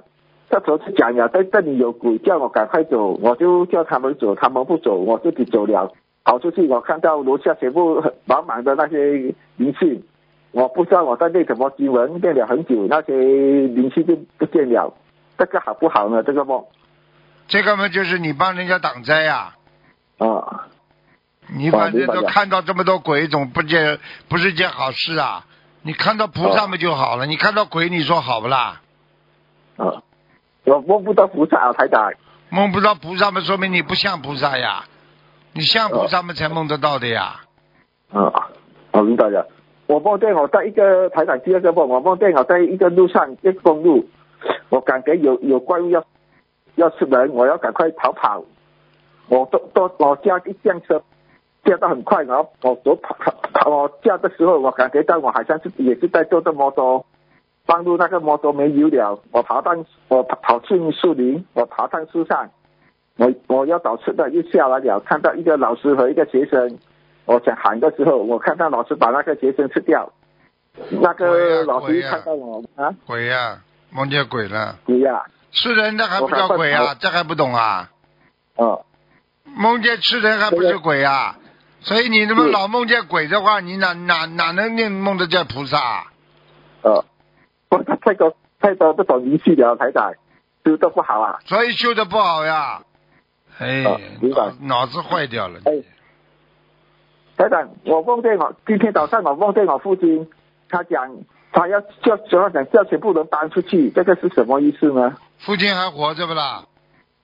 [0.52, 5.92] 这头是讲了，在这里有鬼，叫我赶快走，我就叫他们走，他们不走，我自己走了。
[6.24, 10.04] 跑出去，我看到楼下全部满满的那些灵性，
[10.52, 14.94] 我不知道我在念什么经文，念了很久，那些灵性就不见了。
[15.38, 16.24] 这个好不好呢？
[16.24, 16.64] 这个梦
[17.48, 19.56] 这个嘛就是你帮人家挡灾呀。
[20.18, 20.68] 啊。
[21.56, 25.46] 你反正都看到这么多鬼，总不见不是件好事啊！
[25.82, 28.80] 你看到菩萨嘛就好了，你看到鬼，你说好不啦？
[29.76, 30.02] 啊，
[30.64, 32.14] 我梦不到菩萨啊，台长。
[32.48, 34.86] 梦不到菩萨嘛，说明你不像菩萨呀。
[35.56, 37.42] 你像菩萨们，才梦得到的呀。
[38.12, 38.50] 啊，
[38.92, 39.48] 我明白了。
[39.86, 44.08] 我梦见我在一个台长第二个梦，我梦见我在一个路上，一个公路，
[44.70, 46.04] 我感觉有有怪物要
[46.76, 48.44] 要吃人，我要赶快逃跑。
[49.28, 51.02] 我都都我驾一辆车，
[51.64, 53.16] 驾得很快，然后我我跑
[53.54, 57.06] 跑，我驾的时候，我感觉到我好像是也是在坐着摩托，
[57.66, 62.50] 半路那个摩托没油了，我爬上我跑进树林，我爬上树上，
[63.18, 66.80] 我我要找吃的又下来了，看到一个老师和一个学生，
[67.26, 70.12] 我想喊的时候，我看到老师把那个学生吃掉，
[70.90, 73.60] 那个老师看到我啊，鬼呀、
[73.92, 76.96] 梦见鬼了，鬼呀、吃人的还不叫鬼啊？
[77.00, 77.90] 这还不懂啊？
[78.56, 78.86] 哦
[79.56, 81.38] 梦见吃人还不是鬼啊？
[81.82, 86.04] 所以你他妈老梦见鬼的话，你哪哪哪能念梦得见菩萨啊？
[86.82, 87.06] 哦，
[87.70, 90.14] 我太多太多这种仪式了，台长，
[90.66, 91.40] 修的不好啊。
[91.46, 92.82] 所以修的不好呀。
[93.60, 95.60] 哎哦，明白脑脑子坏掉了。
[95.66, 95.72] 哎
[97.36, 100.28] 台长，我梦见我今天早上我梦见我父亲，
[100.70, 101.18] 他讲
[101.52, 105.16] 他要叫叫讲叫全部人搬出去，这个是什么意思呢？
[105.40, 106.66] 父亲还活着不啦？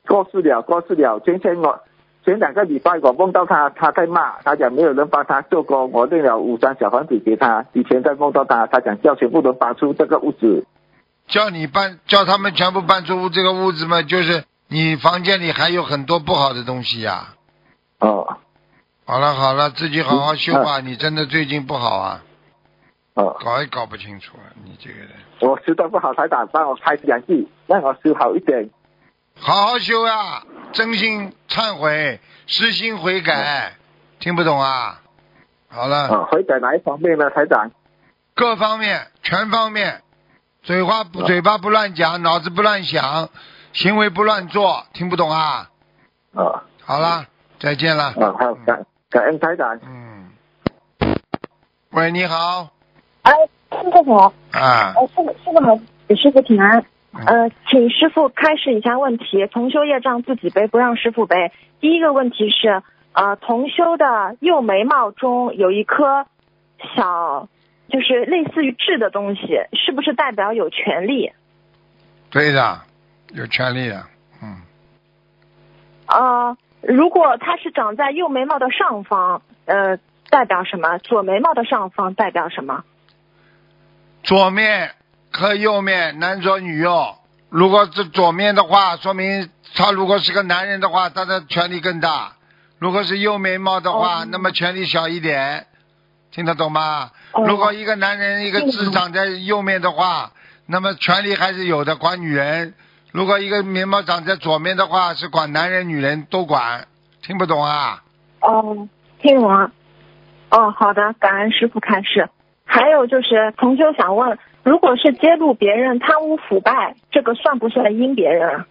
[0.08, 1.20] 过世了，过世了。
[1.20, 1.80] 今天我
[2.26, 7.66] 前两个礼拜我梦到他，他在骂，他讲没有人帮他做工，我订了五张小房子给他。
[7.74, 10.66] 以前在梦到他，他讲叫全部人搬出这个屋子。
[11.28, 17.34] 叫你搬，叫他们全部搬出这个屋子嘛，就是你房间里还有很多不好的东西呀、
[18.00, 18.38] 哦
[19.04, 20.80] 好了好了，自己好好修吧。
[20.82, 22.22] 你真的最近不好啊，
[23.16, 25.10] 哦，搞也搞不清楚啊，你这个人，
[25.42, 28.70] 我修的不好，台长帮我开两句，让我修好一点。
[29.40, 33.74] 好好修啊、真心忏悔，实心悔改，
[34.20, 35.02] 听不懂啊？
[35.70, 37.72] 好了，哦，悔改哪一方面呢，台长？
[38.36, 40.04] 各方面全方面，
[40.62, 43.30] 嘴巴不啊嘴巴不乱讲，脑子不乱想，
[43.74, 45.70] 行为不乱做，听不懂啊？
[46.34, 47.26] 啊好啦，
[47.60, 48.06] 再见了。
[48.06, 49.80] 啊，好，感感恩台长。
[49.84, 50.30] 嗯，
[51.92, 52.70] 喂，你好
[53.22, 53.32] 哎，
[53.72, 56.84] 师傅好，啊，哎，师傅师傅好，给师傅请安。
[57.12, 59.48] 嗯呃，请师傅开示以下问题。
[59.52, 61.52] 同修业障自己背，不让师傅背。
[61.80, 66.28] 第一个问题是，呃，同修的右眉毛中有一颗
[66.96, 67.50] 小，
[67.90, 69.42] 就是类似于痣的东西，
[69.74, 71.32] 是不是代表有权利？
[72.30, 72.82] 对的，
[73.34, 74.06] 有权利的，
[74.42, 74.62] 嗯，
[76.08, 79.98] 呃，如果它是长在右眉毛的上方，呃，
[80.30, 80.98] 代表什么？
[81.00, 82.84] 左眉毛的上方代表什么？
[84.24, 84.92] 左面
[85.32, 87.16] 和右面，男左女右，
[87.50, 92.34] 如果是左面的话，说明他如果是个男人的话，他的权力更大；
[92.80, 95.66] 如果是右眉毛的话，哦那么权力小一点。
[96.32, 97.12] 听得懂吗？
[97.32, 100.32] 哦如果一个男人一个痣长在右面的话，
[100.68, 102.74] 那么权力还是有的，管女人；
[103.12, 106.88] 如果一个眉毛长在左面的话，是管男人、女人都管。
[107.22, 108.04] 听不懂啊？
[108.40, 108.88] 哦，
[109.22, 109.72] 听懂了。
[110.50, 112.30] 哦，好的，感恩师傅开示。
[112.66, 118.66] 还有就是，同学想问，如果是揭露别人贪污腐败，这个算不算阴别人啊？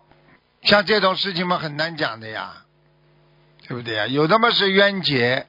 [0.62, 2.52] 像这种事情嘛，很难讲的呀，
[3.66, 4.06] 对不对呀？
[4.06, 5.46] 有的嘛是冤结，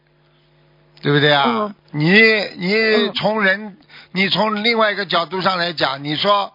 [1.02, 1.45] 对不对啊？
[1.47, 2.12] 嗯你
[2.58, 3.78] 你嗯从人，
[4.12, 6.54] 你从另外一个角度上来讲，你说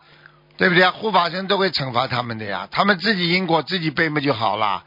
[0.56, 0.90] 对不对啊？
[0.92, 4.84] 护法神都会惩罚他们的呀，他们自己因果自己背嘛就好了。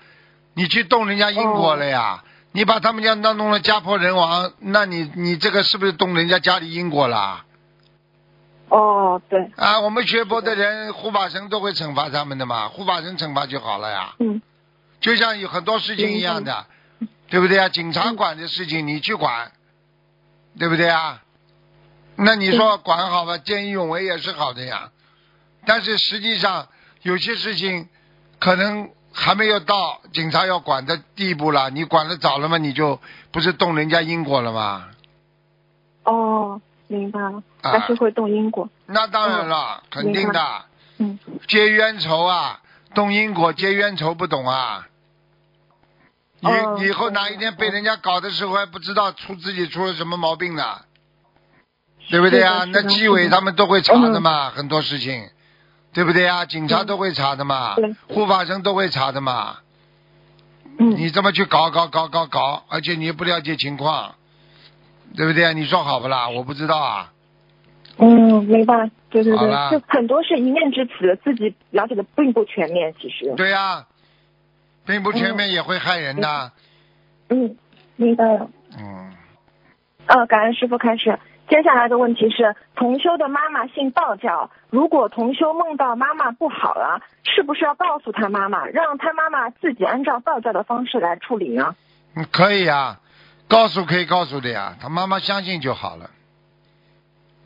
[0.53, 2.23] 你去动人家因果了呀？
[2.53, 7.43] 你把他们家弄弄了家破人亡，那你你这个是不是动人家家里因果了？
[8.69, 14.15] 哦，对，啊，我们学佛的人，护法神都会惩罚他们的嘛，护法神惩罚就好了呀。
[14.19, 14.41] 嗯，
[14.99, 16.65] 就像有很多事情一样的，
[17.29, 17.69] 对不对啊？
[17.69, 19.51] 警察管的事情你去管，
[20.57, 21.21] 对不对啊？
[22.15, 24.89] 那你说管好吧，见义勇为也是好的呀。
[25.67, 26.67] 但是实际上
[27.01, 27.87] 有些事情
[28.39, 32.99] 可能还没有到警察要管的地步了，你管的早了嘛，你就
[33.31, 34.87] 不是动人家因果了吗？
[36.03, 38.69] 哦，明白了，啊还是会动因果。
[38.85, 40.65] 那当然了，肯定的。
[40.99, 42.61] 嗯，结冤仇啊，
[42.95, 44.87] 动因果结冤仇，不懂啊？
[46.39, 50.79] 你、哦以后哪一天被人家搞的时候还不知道出自己出了什么毛病呢？
[52.09, 52.63] 对不对啊？
[52.71, 55.29] 那纪委他们都会查的嘛，很多事情，
[55.97, 56.45] 对不对啊？
[56.45, 59.57] 警察都会查的嘛对，护法神都会查的嘛。
[60.77, 64.13] 嗯，你这么去搞搞搞搞搞，而且你也不了解情况，
[65.15, 65.53] 对不对啊？
[65.53, 66.29] 你说好不啦？
[66.29, 67.11] 我不知道啊。
[67.97, 68.91] 嗯，明白。
[69.09, 73.33] 对对对，就很多是一面之词，自己了解的并不全面，其实。
[73.35, 73.87] 对呀、
[74.85, 76.51] 并不全面也会害人的。
[77.29, 77.57] 嗯，
[77.95, 78.47] 明白了。
[78.77, 79.13] 嗯。
[80.05, 81.17] 呃，感恩师傅开始。
[81.49, 91.75] 接下来的问题是，同修的妈妈信道教，如果同修梦到妈妈不好了，是不是要告诉他妈妈，让他妈妈自己按照道教的方式来处理呢？
[92.15, 92.99] 嗯，可以呀，
[93.47, 96.09] 告诉可以告诉的呀，他妈妈相信就好了。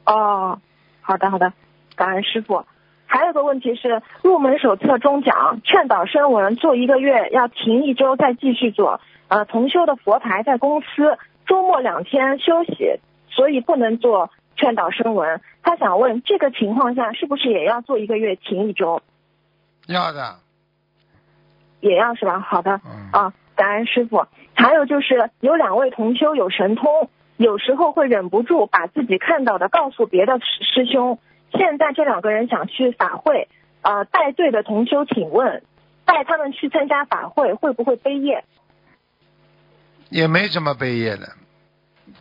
[0.05, 0.59] 哦，
[1.01, 1.53] 好的好的，
[1.95, 2.65] 感恩师傅。
[3.05, 8.99] 还有个问题是，入门手册中讲，劝导声闻做一个月，要停一周再继续做。
[9.27, 12.99] 呃，同修的佛台在公司，周末两天休息，
[13.31, 15.41] 所以不能做劝导声闻。
[15.63, 19.01] 他想问，这个情况下是不是也要做一个月停一周？
[19.87, 20.37] 要的，
[21.79, 22.39] 也要是吧？
[22.39, 22.81] 好的。
[22.85, 24.25] 嗯，啊，感恩师傅。
[24.53, 31.17] 还有就是有两位同修有神通，有时候会忍不住把自己看到的告诉别的师师兄。
[31.53, 33.47] 现在这两个人想去法会，
[33.81, 35.63] 呃，带队的同修，请问
[36.05, 38.43] 带他们去参加法会会不会背业？
[40.09, 41.29] 也没什么背业的。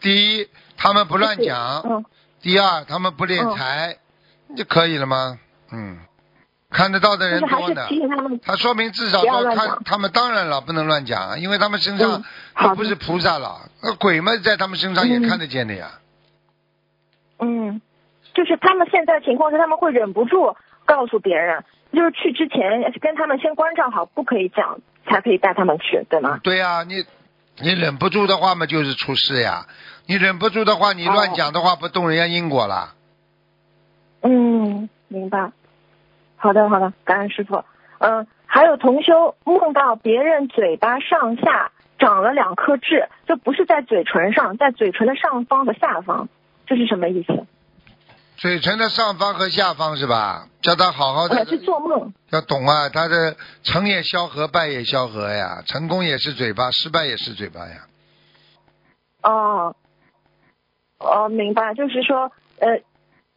[0.00, 0.48] 第一，
[0.82, 2.04] 他们不乱讲；嗯，
[2.40, 3.98] 第二，他们不敛财，
[4.56, 5.38] 就可以了吗？
[5.70, 5.98] 嗯，
[6.70, 7.86] 看得到的人多呢。
[8.42, 16.00] 他说明至少不要说乱讲看他们当然了，不能乱讲啊，因为他们身上嗯好的又不是菩萨了，那鬼们在他们身上也嗯看得见的呀。
[17.40, 17.82] 嗯，
[18.34, 21.62] 就是他们现在情况是他们会忍不住告诉别人，
[21.92, 26.40] 就是去之前跟他们先关照好，不可以讲，才可以带他们去，对吗？
[26.42, 27.04] 对呀、你
[27.58, 29.66] 你忍不住的话嘛，就是出事呀。
[30.06, 32.94] 你忍不住的话，你乱哦讲的话，不动人家因果了。
[34.22, 35.52] 嗯，明白。
[36.36, 37.64] 好的，好的，感恩师傅。
[37.98, 46.28] 嗯，还有同修梦到别人嘴巴上下长了两颗痣，这不是在嘴唇上，在嘴唇的上方和下方，
[46.66, 47.46] 这是什么意思？
[48.36, 50.48] 嘴唇的上方和下方是吧？
[50.62, 52.14] 叫他好好的去，做梦。
[52.30, 55.62] 要懂啊，他的成也萧何，败也萧何呀。
[55.66, 57.86] 成功也是嘴巴，失败也是嘴巴呀。
[59.22, 59.76] 哦，
[61.00, 62.30] 哦，明白，就是说，
[62.60, 62.80] 呃，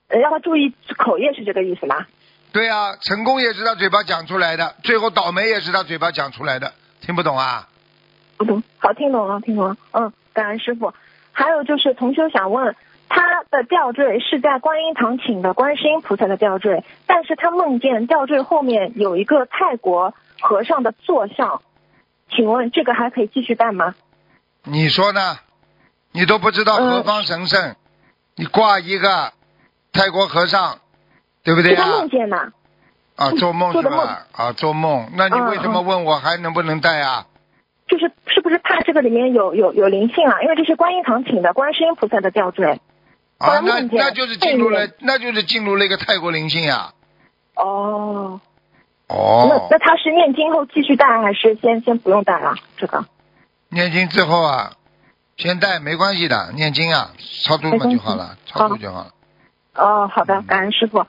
[0.10, 2.06] 呃要他注意口业，是这个意思吗？
[2.52, 7.68] 对啊，成功也是他嘴巴讲出来的，最后倒霉也是他嘴巴讲出来的，听不懂啊？
[8.38, 9.78] 不懂，好，听懂了，听懂了。
[9.92, 10.94] 嗯，感恩师傅。
[11.32, 12.76] 还有就是同修想问，
[13.10, 21.62] 他的吊坠是在观音堂请的观世音菩萨的吊坠，但是他梦见吊坠后面有一个泰国和尚的坐像，
[22.30, 23.96] 请问这个还可以继续办吗？
[24.64, 25.38] 你说呢？
[26.14, 27.76] 你都不知道嗯何方神圣，
[28.36, 29.34] 你挂一个
[29.92, 30.80] 泰国和尚，
[31.44, 32.10] 对不对啊是他梦？
[32.10, 32.54] 见的。
[33.16, 34.26] 啊，做梦是吧？
[34.32, 35.10] 啊，做梦。
[35.16, 37.28] 那你嗯为什么问我还能不能带啊？
[37.88, 40.42] 就是是不是怕这个里面有有有灵性啊？
[40.42, 42.80] 因为这是观音堂请的观世音菩萨的吊坠。
[43.38, 46.94] 啊，那那就是进入了，那就是进入了一个泰国灵性呀。
[47.56, 48.40] 哦，
[49.08, 52.56] 那哦，那那他是念经后继续带，还是先先不用带了？
[52.78, 53.06] 这个
[53.70, 54.74] 念经之后啊，
[55.44, 57.12] 先带没关系的，念经啊，
[57.44, 59.12] 超度嘛就好了，超度就好了。
[59.76, 61.06] 哦，好的，感恩师傅。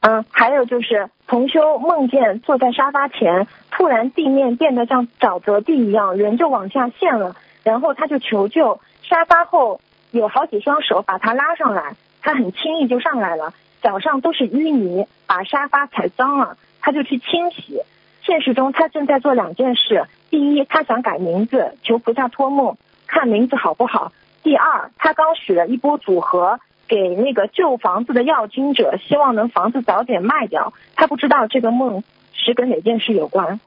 [0.00, 17.80] 嗯，还有就是同修梦见坐在沙发前，突然地面变得像沼泽地一样，人就往下陷了，然后他就求救，沙发后有好几双手把他拉上来，他很轻易就上来了，脚上都是淤泥，把沙发踩脏了，他就去清洗。
[18.24, 22.76] 现实中他正在做两件事：第一，他想改名字，求菩萨托梦，
[23.08, 24.12] 看名字好不好；
[24.44, 26.60] 第二，他刚许了一波组合。
[26.90, 30.72] 给那个旧房子的要经者，希望能房子早点卖掉。
[30.96, 32.02] 他不知道这个梦
[32.32, 33.60] 是跟哪件事有关，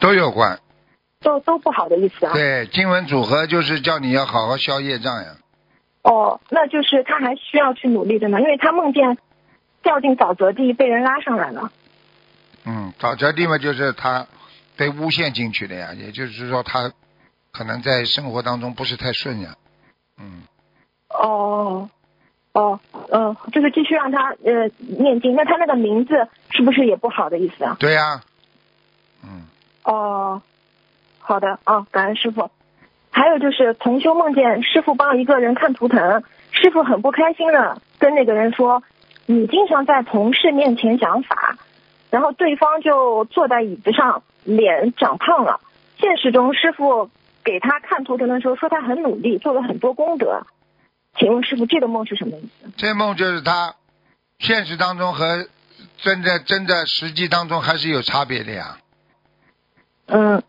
[0.00, 0.58] 都有关。
[1.20, 2.32] 都都不好的意思啊。
[2.32, 5.36] 对，经文组合就是叫你要好好消业障呀。
[6.02, 9.18] 哦，那就是他还需要去努力的呢，因为他梦见
[9.80, 11.70] 掉进沼泽地，被人拉上来了。
[12.66, 14.26] 嗯，沼泽地嘛，就是他
[14.76, 16.90] 被诬陷进去的呀，也就是说他
[17.58, 19.56] 可能在生活当中不是太顺呀。
[20.16, 20.42] 嗯，
[21.08, 21.90] 哦。
[22.52, 22.80] 哦，
[23.10, 27.76] 嗯，就是继续让他呃念经，那他那个名字是不是也不好的意思啊？
[27.78, 28.20] 对呀、
[29.22, 29.46] 嗯，
[29.84, 30.42] 哦，
[31.18, 32.50] 好的，哦，感恩师傅。
[33.10, 38.82] 还有就是同修梦见师傅帮一个人看图腾，师傅很不开心的跟那个人说
[39.26, 41.58] ：“你经常在同事面前讲法。”
[42.10, 45.60] 然后对方就坐在椅子上，脸长胖了。
[46.00, 47.10] 现实中师傅
[47.48, 50.46] 给他看图腾的时候说他很努力，做了很多功德。
[51.18, 52.70] 请问师傅，这个梦是什么意思？
[52.76, 53.74] 这梦就是他
[54.38, 55.48] 现实当中和
[55.96, 58.76] 真的真的实际当中还是有差别的呀，
[60.08, 60.42] 嗯，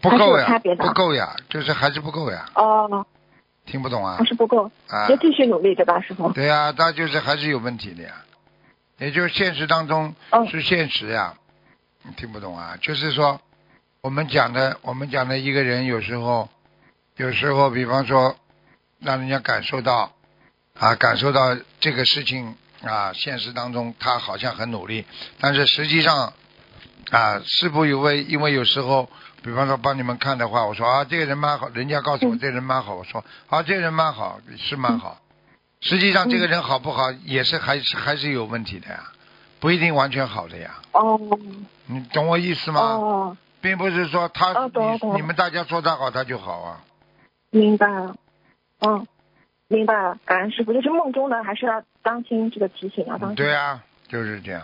[0.00, 3.06] 不够呀差别，的不够呀，就是还是不够呀，哦，
[3.64, 4.24] 听不懂啊还？
[4.24, 6.32] 是不够，啊，要继续努力，对吧，师傅？
[6.32, 8.16] 对呀、他就是还是有问题的呀，
[8.98, 11.34] 也就是现实当中哦是现实呀，
[12.02, 12.76] 你听不懂啊？
[12.82, 13.40] 就是说
[14.02, 16.48] 我们讲的我们讲的一个人有时候
[17.16, 18.34] 有时候比方说
[18.98, 20.10] 让人家感受到
[20.76, 25.04] 啊感受到这个事情啊现实当中他好像很努力，
[25.38, 26.32] 但是实际上
[27.12, 29.08] 啊是不有为因为有时候。
[29.44, 35.20] 比方说帮你们看的话，我说啊，这个人蛮好，人家告诉我嗯这个人蛮好，我说啊，这个人蛮好，是蛮好。
[35.80, 39.02] 实际上这个人好不好，也是还是还是有问题的呀，
[39.58, 40.76] 不一定完全好的呀。
[40.92, 41.18] 哦
[41.86, 42.80] 你懂我意思吗？
[42.80, 46.80] 哦，并不是说他、哦你你们大家说他好，他就好啊。
[47.50, 48.16] 明白了，
[48.80, 49.06] 嗯，
[49.68, 53.36] 明白了，感恩师傅，就是梦中呢，还是要当心这个提醒，要当心。
[53.36, 54.62] 对啊，就是这样。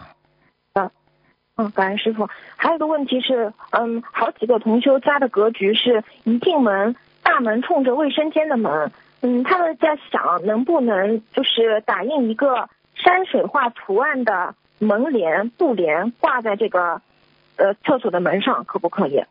[1.61, 2.29] 嗯，感恩师傅。
[2.57, 8.93] 还有一个问题是，嗯，好几个同修家的格局是一进门，大门冲着卫生间的门，
[9.23, 17.03] 嗯，他们在想能不能就是打印一个山水画图案的门帘、布帘挂在这个
[17.59, 19.23] 呃厕所的门上，可不可以？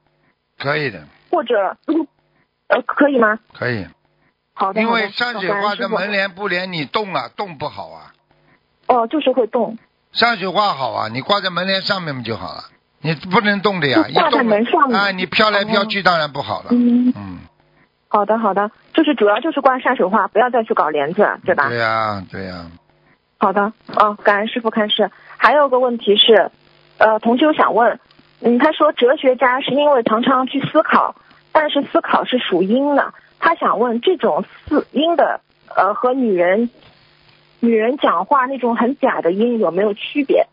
[0.59, 2.07] 可以的，或者，嗯
[2.67, 3.39] 呃，可以吗？
[3.53, 3.87] 可以。
[4.53, 8.13] 好的，因为山水画的门帘、布帘，你动啊，动不好啊。
[8.87, 9.77] 哦，就是会动，
[10.11, 12.63] 山水画好啊，你挂在门帘上面不就好了，
[13.01, 16.69] 你不能动的呀，挂在动门上面啊，你飘来飘去当然不好了。
[16.71, 17.37] 嗯，嗯，
[18.07, 21.69] 好的好的，就是主要就是挂山水画，不要再去搞帘子，对吧？
[21.69, 22.65] 对呀、对呀、
[23.37, 25.11] 好的，哦，感恩师傅开示。
[25.37, 26.49] 还有个问题是，
[26.97, 27.99] 呃，同修想问，
[28.41, 31.15] 嗯，他说哲学家是因为常常去思考，
[31.51, 35.41] 但是思考是属阴的，他想问这种思阴的，
[35.75, 36.69] 呃，和女人
[37.59, 40.47] 女人讲话那种很假的阴有没有区别？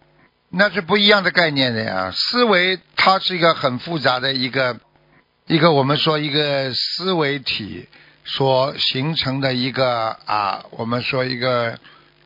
[0.48, 2.10] 那是不一样的概念的呀。
[2.12, 4.78] 思维它是一个很复杂的一个
[5.46, 7.86] 一个我们说一个思维体
[8.24, 11.78] 所形成的一个啊，我们说一个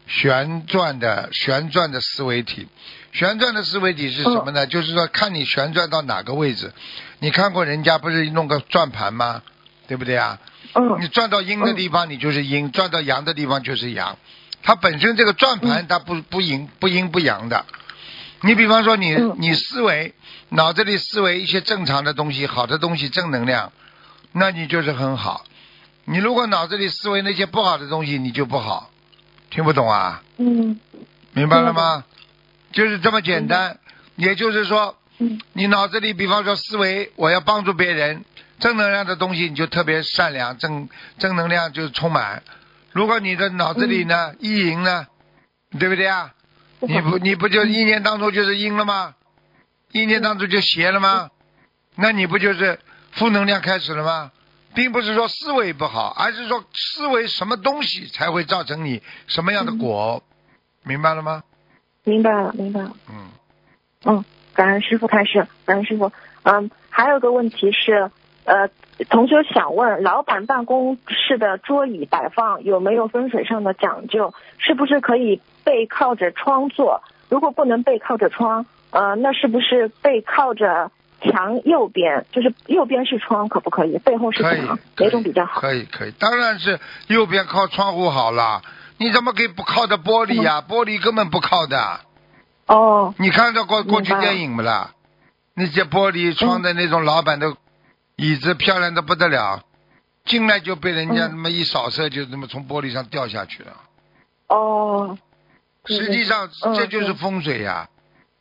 [0.07, 2.69] 旋转的旋转的思维体。
[3.13, 4.67] 旋转的思维体是什么呢？
[4.67, 6.73] 就是说看你旋转到哪个位置。
[7.21, 9.43] 你看过人家不是弄个转盘吗？
[9.87, 10.39] 对不对啊？
[10.75, 14.19] 嗯你转到阴的地方，你就是阴；转到阳的地方就是阳。
[14.63, 17.65] 它本身这个转盘，它不不阴不阴不阳的。
[18.43, 20.15] 你比方说你嗯你思维
[20.51, 23.73] 脑子里思维一些正常的东西、好的东西、正能量，
[24.33, 25.45] 那你就是很好。
[26.05, 28.91] 你如果脑子里思维那些不好的东西，你就不好。
[29.51, 30.23] 听不懂啊？
[30.37, 30.79] 嗯
[31.33, 32.05] 明白了吗？
[32.73, 33.79] 就是这么简单。
[34.17, 38.25] 也就是说，嗯你脑子里比方说思维我要帮助别人，
[38.59, 40.89] 正能量的东西你就特别善良，正
[41.19, 42.43] 正能量就充满。
[42.93, 45.07] 如果你的脑子里呢意淫呢，
[45.79, 46.35] 对不对啊？
[46.81, 49.15] 你不你不就意念当中就是阴了吗？
[49.93, 51.31] 意念当中就邪了吗？
[51.95, 52.79] 那你不就是
[53.13, 54.33] 负能量开始了吗？
[54.75, 60.23] 并不是说思维不好，而是说思维什么东西才会造成你什么样的果，
[60.85, 61.43] 明白了吗？
[62.09, 62.93] 明白了明白了。
[63.11, 63.29] 嗯，
[64.05, 66.11] 嗯，感恩师傅开始，感恩师傅。
[66.43, 68.11] 嗯，还有个问题是，
[68.45, 68.71] 呃，
[69.11, 74.33] 同学想问，老板办公室的桌椅摆放有没有风水上的讲究？
[74.57, 77.03] 是不是可以背靠着窗坐？
[77.29, 80.91] 如果不能背靠着窗，呃，那是不是背靠着
[81.21, 82.25] 墙右边？
[82.33, 83.99] 就是右边是窗，可不可以？
[83.99, 85.61] 背后是墙，，哪种比较好？
[85.61, 88.63] 可以可以，当然是右边靠窗户好了。
[88.99, 92.01] 你怎么可以不靠着玻璃呀、玻璃根本不靠的。
[92.67, 94.93] 哦，你看到过过去电影不啦？
[95.55, 97.57] 那些玻璃窗的那种老板的
[98.17, 99.65] 椅子漂亮的不得了，
[100.25, 103.73] 进来就被人家嗯那么一扫射，就那么从玻璃上掉下去了。
[104.49, 105.19] 哦，
[105.87, 107.89] 实际上嗯这就是风水呀，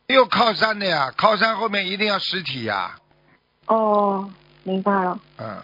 [0.08, 2.96] 有靠山的呀，靠山后面一定要实体呀，
[3.66, 4.30] 哦，
[4.62, 5.18] 明白了。
[5.38, 5.62] 嗯，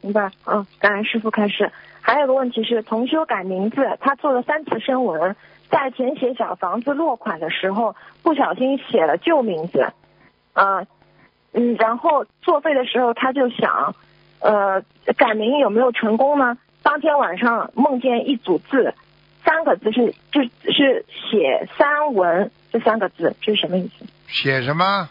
[0.00, 1.72] 明白，嗯，感恩师傅开始。
[2.00, 5.36] 还有个问题是，同修改名字，他做了三次声纹，
[5.70, 9.92] 在填写小房子落款的时候，不小心写了旧名字，
[10.54, 10.86] 呃，
[11.52, 13.94] 嗯，然后作废的时候他就想，
[14.40, 14.82] 呃，
[15.16, 16.58] 改名有没有成功呢？
[16.82, 18.94] 当天晚上梦见一组字，
[19.44, 20.42] 三个字是就
[20.72, 24.06] 是写三文这三个字，这是什么意思？
[24.26, 25.08] 写什么？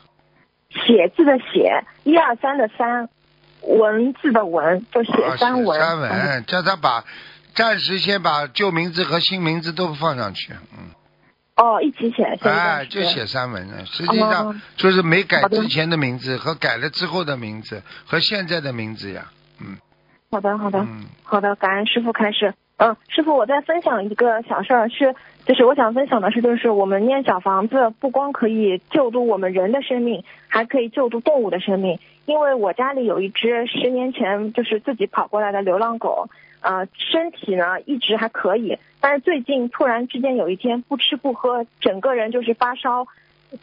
[0.69, 3.09] 写字的写，一二三的三，
[3.61, 5.79] 文字的文，就写啊三文。
[5.79, 7.03] 写三嗯文，叫他把
[7.53, 10.89] 暂时先把旧名字和新名字都放上去，嗯，
[11.57, 13.85] 哦，一起写，哎，就写三文了。
[13.85, 19.25] 实际哦上就是没改之前的名字和改了之后的名字和现在的名字呀，
[19.59, 19.77] 嗯
[20.31, 22.53] 好的，好的，嗯，好的，感恩师傅开始。
[22.77, 25.13] 嗯，师傅，我再分享一个小事儿，是
[25.45, 31.99] 就是我想分享的是，就是我们念小房子不光可以救度我们人的生命，还可以救度动物的生命。
[32.29, 36.29] 因为我家里有一只十年前就是自己跑过来的流浪狗，
[36.61, 43.07] 呃，身体呢一直还可以，但是最近突然之间有一天不吃不喝，整个人就是发烧。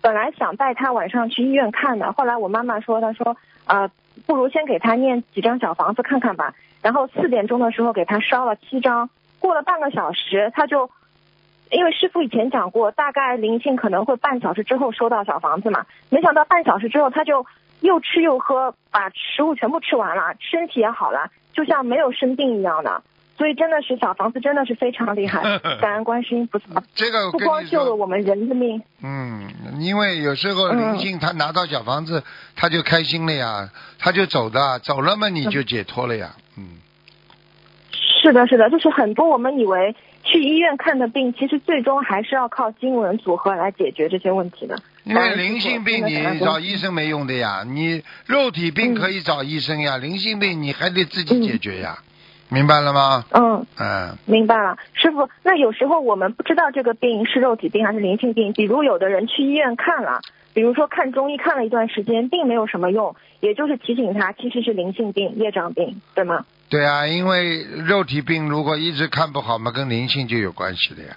[0.01, 3.37] 本来想带它晚上去医院看的，后来我妈妈说，她说，
[3.67, 3.89] 呃，
[4.27, 6.53] 不如先给他念几张小房子看看吧。
[6.83, 10.91] 然后四点钟的时候给他烧了七张，过了半个小时他就，
[11.71, 17.47] 因为师傅以前讲过，大概灵性可能会半小时之后收到小房子嘛，没想到半小时之后他就
[17.81, 23.03] 又吃又喝，把食物全部吃完了，身体也好了，就像没有生病一样的。
[23.39, 29.47] 所以真的是小房子真的是非常厉害， 感恩观世音菩萨，这个不光救了我们人的命，嗯，
[29.79, 32.25] 因为有时候嗯灵性他拿到小房子，
[32.57, 33.69] 他就开心了呀，
[33.99, 36.79] 他就走的，走了嘛你就解脱了呀，嗯。
[37.93, 44.79] 是的，是的，就是很多我们以为去医院看的病，其实最终还是要靠经文组合来解决这些问题的。
[45.07, 52.01] 因为灵性病你找医生没用的呀，你肉体病可以找医生呀，灵性病你还得自己解决呀，
[52.49, 53.25] 明白了吗？
[53.31, 55.29] 嗯，嗯，明白了，师傅。
[55.45, 60.21] 那有时候我们不知道这个病是肉体病还是灵性病，比如有的人去医院看了，
[60.53, 66.45] 比如说看中医看了一段时间，并没有什么用，也就是提醒他其实是灵性病、业障病，对吗？
[66.69, 71.15] 对啊，因为肉体病如果一直看不好嘛，跟灵性就有关系的呀。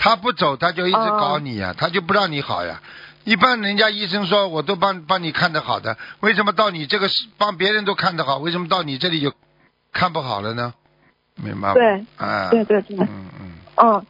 [0.00, 2.80] 他不走，他就一直搞你呀，他就不让你好呀。
[3.28, 9.34] 一般人家医生说我都帮帮你看得好的，为什么到你这个帮别人都看得好，为什么到你这里就
[9.92, 10.72] 看不好了呢？
[11.36, 11.74] 明白吗？
[11.74, 13.08] 对啊，对对对嗯
[13.38, 13.52] 嗯。
[13.76, 14.06] 嗯。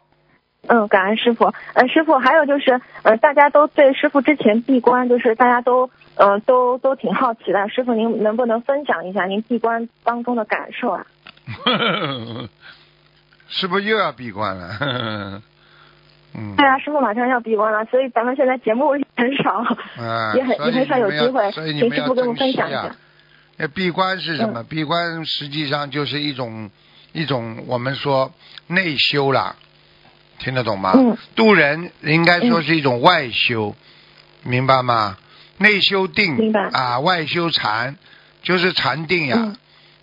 [0.67, 1.53] 嗯，感恩师傅。
[1.73, 7.67] 呃，师傅，还有就是，呃，大家都对师傅之前闭关，就是大家都，呃，都都挺好奇的。
[7.67, 11.05] 师傅，您能不能分享一下您闭关当中的感受啊？
[13.49, 15.41] 是不是又要闭关了？
[16.35, 16.55] 嗯。
[16.55, 22.95] 对啊，师傅马上要闭关了，所以咱们现在节目也很少，啊， 也很也很少有机会，所以你们要珍惜啊分享一下。
[23.57, 24.63] 呃，闭关是什么？
[24.63, 26.71] 闭关实际上就是一种
[27.11, 28.33] 一种我们说
[28.67, 29.55] 内修啦，
[30.39, 30.93] 听得懂吗？
[30.95, 33.75] 嗯渡人应该说是一种外修，
[34.43, 35.17] 明白吗？
[35.57, 37.97] 内修定，明白啊，外修禅，
[38.41, 39.35] 就是禅定呀。
[39.37, 39.55] 嗯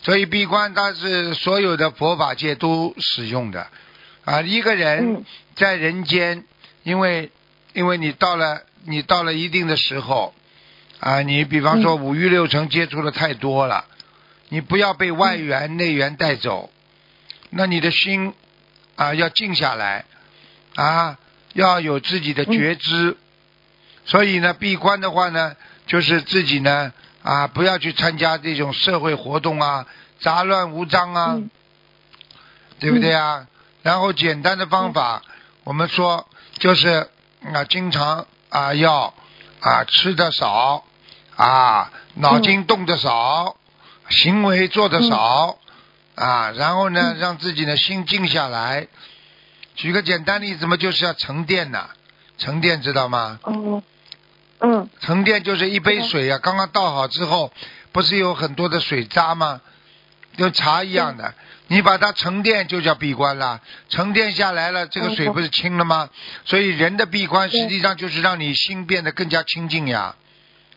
[0.03, 3.67] 所以闭关它是所有的佛法界都使用的
[4.25, 4.41] 啊。
[4.43, 5.25] 一个人嗯
[5.57, 6.45] 在人间，
[6.85, 7.33] 因为
[7.73, 10.35] 因为你到了你到了一定的时候
[11.01, 13.85] 啊，你比方说五欲六尘接触的太多了，
[14.49, 16.71] 你不要被外缘、内缘带走，
[17.51, 18.33] 那你的心
[18.97, 20.05] 啊要静下来
[20.75, 21.19] 啊，
[21.53, 23.17] 要有自己的觉知。
[24.05, 25.57] 所以呢，闭关的话呢，
[25.87, 29.87] 就是自己呢啊，不要去参加这种社会活动啊，
[30.21, 31.51] 杂乱无章啊，嗯。
[32.79, 33.47] 对不对啊？
[33.83, 35.23] 然后简单的方法，
[35.65, 36.29] 我们说
[36.59, 37.09] 就是
[37.55, 39.15] 啊，经常啊要
[39.61, 40.85] 啊吃的少
[41.37, 43.57] 啊，脑筋动的少，
[44.09, 45.59] 行为做的少
[46.15, 48.89] 啊，然后呢，让自己的心静下来。
[49.75, 51.91] 举个简单例子嘛，就是要沉淀呐、
[52.39, 53.39] 沉淀知道吗？
[53.45, 53.83] 嗯，
[54.61, 54.89] 嗯。
[55.01, 57.53] 沉淀就是一杯水呀、刚刚倒好之后，
[57.93, 59.61] 不是有很多的水渣吗？
[60.39, 61.35] 跟茶一样的，
[61.69, 63.61] 你把它沉淀就叫闭关了。
[63.89, 66.11] 沉淀下来了，这个水嗯不是清了吗？
[66.45, 70.15] 所以人的闭关实际上就是让你心变得更加清净呀，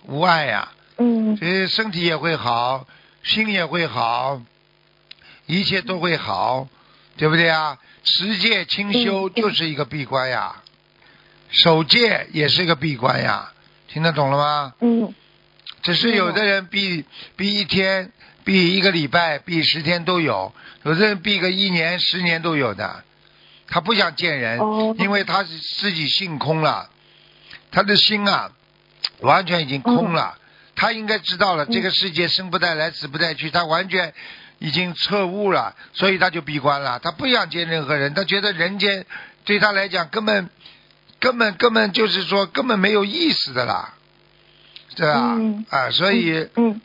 [0.06, 2.88] 无碍呀，嗯所以身体也会好，
[3.24, 4.42] 心也会好，
[5.46, 6.68] 一切都会好，
[7.18, 7.78] 对不对啊？
[8.04, 10.64] 持戒清修就是一个闭关呀，
[11.52, 13.52] 守戒也是一个闭关呀，
[13.88, 14.74] 听得懂了吗？
[14.80, 15.14] 嗯
[15.82, 17.06] 只是有的人闭
[17.38, 18.12] 闭一天、
[18.50, 23.04] 闭一个礼拜、闭十天都有，有的人闭个一年、十年都有的。
[23.68, 26.89] 他不想见人，哦因为他是自己性空了，
[27.70, 28.50] 他的心啊
[29.20, 30.36] 完全已经空了。
[30.76, 34.16] 他应该知道了，这个世界生不带来，死不带去，他完全
[34.58, 36.97] 已经彻悟了，所以他就闭关了。
[36.97, 39.06] 他不想见任何人，他觉得人间
[39.45, 40.50] 对他来讲根本
[41.20, 43.93] 根本根本就是说根本没有意思的啦，
[44.95, 45.36] 对吧？
[45.38, 46.82] 嗯啊，所以嗯啊，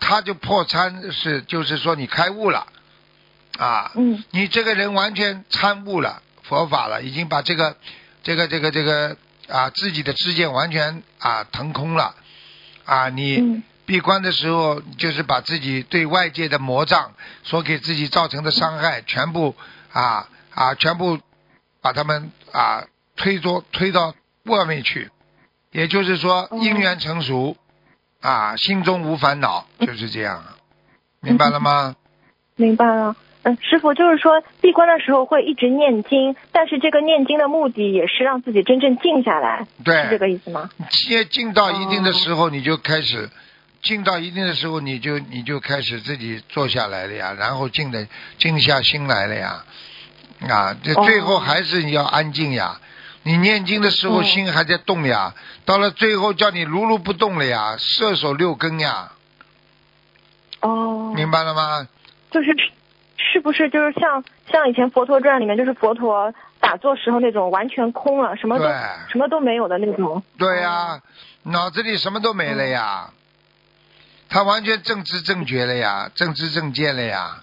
[0.00, 2.66] 他就破参是就是说你开悟了。
[3.58, 4.24] 啊，嗯。
[4.30, 7.76] 你这个人完全参悟了佛法了，已经把这个
[8.22, 9.16] 这个这个这个
[9.48, 12.14] 啊自己的知见完全啊腾空了。
[12.84, 13.62] 啊，你嗯。
[13.86, 19.56] 闭关的时候就是把自己对外界的魔障所给自己造成的伤害全部
[19.90, 21.18] 啊啊全部
[21.80, 22.84] 把他们啊
[23.16, 25.10] 推着推到外面去，
[25.72, 26.58] 也就是说哦。
[26.62, 27.56] 因缘成熟
[28.20, 30.44] 啊，心中无烦恼，就是这样，
[31.20, 31.96] 明白了吗？
[32.56, 33.16] 明白了。
[33.42, 40.68] 嗯，师傅就是说，闭关的时候会一直念经，但是这个念经的目的也是让自己真正静下来，对是这，个意思吗？
[40.90, 43.30] 进进到一定的时候，你就开始，
[43.80, 48.06] 静到一定的时候，你就你就开始自己坐下来了呀，然后静的
[48.36, 49.64] 静下心来了呀，
[50.46, 52.78] 啊，这哦最后还是你要安静呀。
[53.22, 54.24] 你念经的时候嗯。
[54.24, 59.12] 心还在动呀，到了最后叫你如如不动了呀，射手六根呀，
[60.60, 61.86] 哦，明白了吗？
[62.30, 62.56] 就是
[63.16, 68.64] 是不是就是像像以前《佛陀传》里面，就是佛陀打坐时候那种完全空了，什么都
[69.08, 70.22] 什么都没有的那种。
[70.38, 71.00] 对呀、
[71.42, 73.10] 脑子里什么都没了呀，
[74.28, 77.42] 他完全正知正觉了呀，正知正见了呀，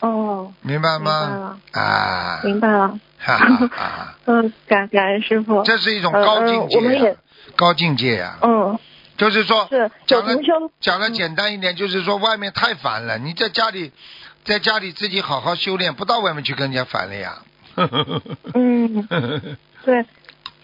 [0.00, 1.26] 哦，明白吗？
[1.26, 1.58] 明白了。
[1.72, 3.00] 啊，明白了。
[3.18, 5.62] 哈哈哈， 嗯，感感恩师傅。
[5.62, 7.16] 这是一种高境界
[7.56, 8.78] 高境界呀、嗯，
[9.16, 10.70] 就是说是有讲了同修。
[10.80, 13.92] 讲的简单一点，就是说外面太烦了，你在家里，
[14.44, 17.38] 在家里自己好好修炼，不到外面去跟人家烦了呀。
[18.54, 19.08] 嗯，
[19.84, 20.04] 对。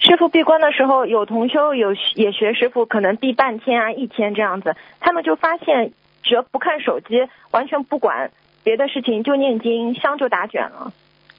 [0.05, 5.93] 师傅闭关的时候，有同修有也学师傅，可能闭半天啊、一天这样子，他们就发现，
[6.25, 8.33] 只要不看手机，完全不管
[8.65, 10.93] 别的事情，就念经，香就打卷了。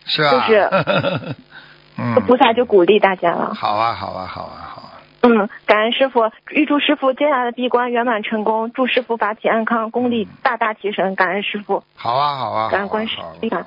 [0.05, 0.31] 是啊。
[0.31, 1.35] 就是
[1.97, 2.15] 嗯。
[2.25, 3.53] 菩萨就鼓励大家了。
[3.53, 4.89] 好啊，好啊，好啊，好啊。
[5.21, 11.15] 嗯，感恩师傅，预祝师傅接下来的闭关圆满成功，祝师傅法体安康，功力大大提升。
[11.15, 13.65] 感恩师傅，好啊，好啊，感恩观世好啊音好啊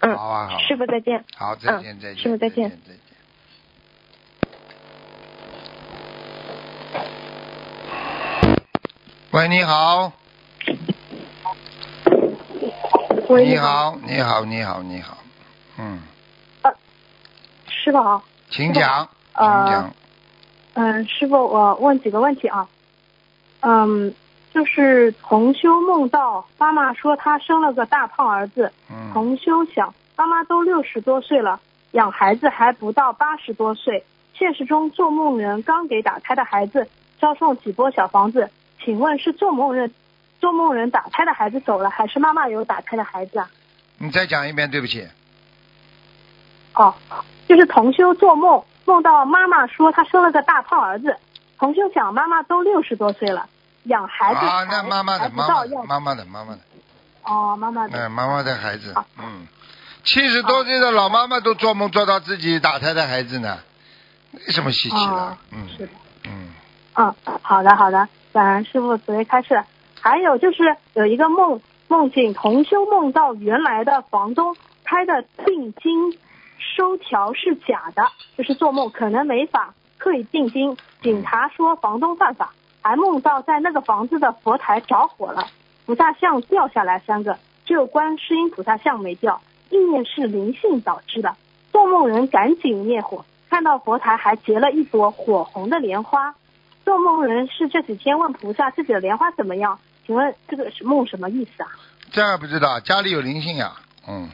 [0.00, 1.24] 嗯，好啊师傅再见。
[1.36, 2.98] 好，再见，嗯再见，师傅再见再见。
[9.32, 10.12] 喂，你好，
[13.28, 15.18] 喂，你，好，你好，你好，你好，
[15.78, 16.00] 嗯，
[17.68, 18.22] 师傅好。
[18.50, 19.94] 请讲，请呃讲，
[20.74, 22.68] 嗯，师傅，我问几个问题啊。
[23.60, 24.14] 嗯，
[24.52, 31.60] 就是同修梦到妈妈说她生了个大胖儿子，嗯，同修想，妈妈都六十多岁了，
[31.92, 34.04] 养孩子还不到八十多岁。
[34.34, 36.88] 现实中做梦人刚给打胎的孩子
[37.20, 38.50] 烧送几波小房子，
[38.84, 39.92] 请问是做梦人
[40.40, 43.50] 做梦人打胎的孩子走了，还是妈妈有打胎的孩子啊？
[43.98, 45.08] 你再讲一遍，对不起，
[46.74, 46.94] 哦，
[47.48, 51.16] 就是同修做梦，梦到妈妈说她生了个大胖儿子。
[51.58, 53.46] 同修想，妈妈都六十多岁了，
[53.84, 56.60] 养孩子、啊，那妈妈的，妈妈的，妈妈的，妈妈的，
[57.22, 57.98] 哦，妈妈的。
[57.98, 59.46] 嗯，妈妈的孩子好，嗯，
[60.02, 63.58] 七十多岁的老妈妈都做梦做到自己打胎的孩子呢，
[64.32, 65.92] 没什么稀奇的哦，嗯是的。
[66.24, 66.48] 嗯，
[66.96, 69.62] 嗯，好的好的，感恩师傅慈悲开示。
[70.00, 74.54] 还有就是有一个梦，梦境同修梦到原来的房东
[74.84, 76.18] 开的定金
[76.76, 78.02] 收条是假的，
[78.36, 80.76] 就是做梦可能没法刻意定金。
[81.02, 82.52] 警察说房东犯法，
[82.82, 85.46] 还梦到在那个房子的佛台着火了，
[85.86, 89.40] 菩萨像掉下来三个，只有观世音菩萨像没掉，
[89.70, 91.36] 意念是灵性导致的。
[91.70, 96.34] 做梦人赶紧灭火，看到佛台还结了一朵火红的莲花。
[96.84, 99.78] 做梦人是这几天问菩萨自己的莲花怎么样？
[100.06, 101.68] 请问这个是梦什么意思啊？
[102.10, 103.72] 这不知道，家里有灵性呀，
[104.06, 104.28] 嗯，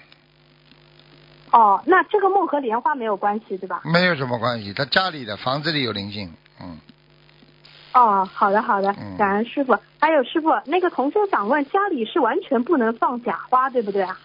[1.52, 3.80] 哦，那这个梦和莲花没有关系对吧？
[3.84, 6.78] 没有什么关系，他家里的房子里有灵性，嗯，
[7.92, 9.76] 哦，好的好的嗯，感恩师傅。
[10.00, 14.18] 还有师傅，那个同修想问，家里是完全不能放假花，对不对啊？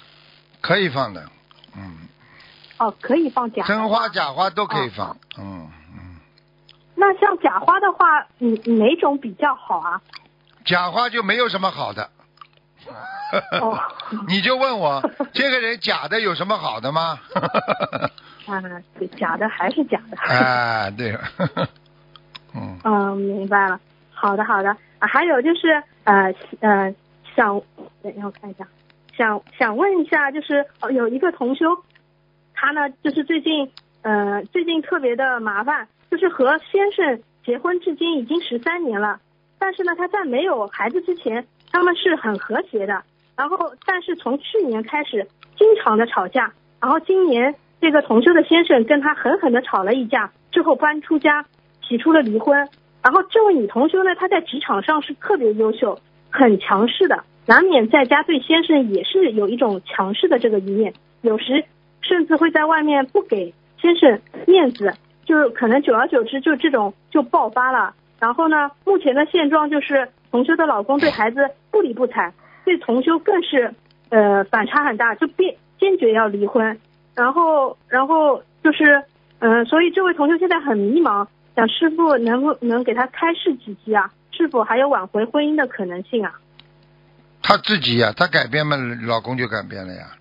[0.61, 1.26] 可以放的，
[1.76, 2.07] 嗯，
[2.78, 6.15] 哦，可以放假真花假花都可以放，嗯嗯，
[6.95, 10.01] 那像假花的话，嗯，哪种比较好啊？
[10.63, 12.09] 假花就没有什么好的。
[13.61, 13.77] 哦
[14.27, 15.01] 你就问我
[15.33, 17.19] 这个人假的有什么好的吗？
[18.47, 18.61] 啊，
[18.99, 20.17] 对，假的还是假的。
[20.17, 21.19] 哎，对了，
[22.55, 23.79] 嗯，嗯，明白了。
[24.13, 24.69] 好的，好的。
[24.99, 26.93] 啊，还有就是呃呃，
[27.36, 27.59] 想
[28.01, 28.65] 等一下我看一下，
[29.17, 31.83] 想想问一下，就是哦有一个同修，
[32.53, 33.71] 他呢就是最近
[34.03, 39.19] 呃最近特别的麻烦，就是和先生结婚至今已经十三年了，
[39.59, 41.45] 但是呢他在没有孩子之前，
[41.76, 43.03] 他们是很和谐的，
[43.36, 51.45] 然后但是从去年开始经常的吵架，然后今年这个同修的先生跟他狠狠的吵了一架，之后搬出家，
[51.82, 52.57] 提出了离婚。
[53.03, 55.99] 然后这位女同修呢，她在职场上是特别优秀，
[56.30, 61.65] 很强势的，难免在家对先生也是有一种强势的这个一面，有时
[61.99, 64.93] 甚至会在外面不给先生面子，
[65.26, 67.93] 就是可能久而久之就这种就爆发了。
[68.17, 72.32] 然后呢，目前的现状就是同修的老公对孩子不理不睬，
[72.63, 73.76] 对同修更是
[74.07, 76.80] 呃反差很大，就坚坚决要离婚。
[77.13, 79.03] 然后然后就是
[79.39, 81.28] 嗯、呃所以这位同修现在很迷茫。
[81.53, 84.09] 想师傅能不能给他开示几句啊？
[84.32, 86.32] 是否还有挽回婚姻的可能性啊？
[87.41, 90.15] 她自己呀、她改变嘛，老公就改变了呀。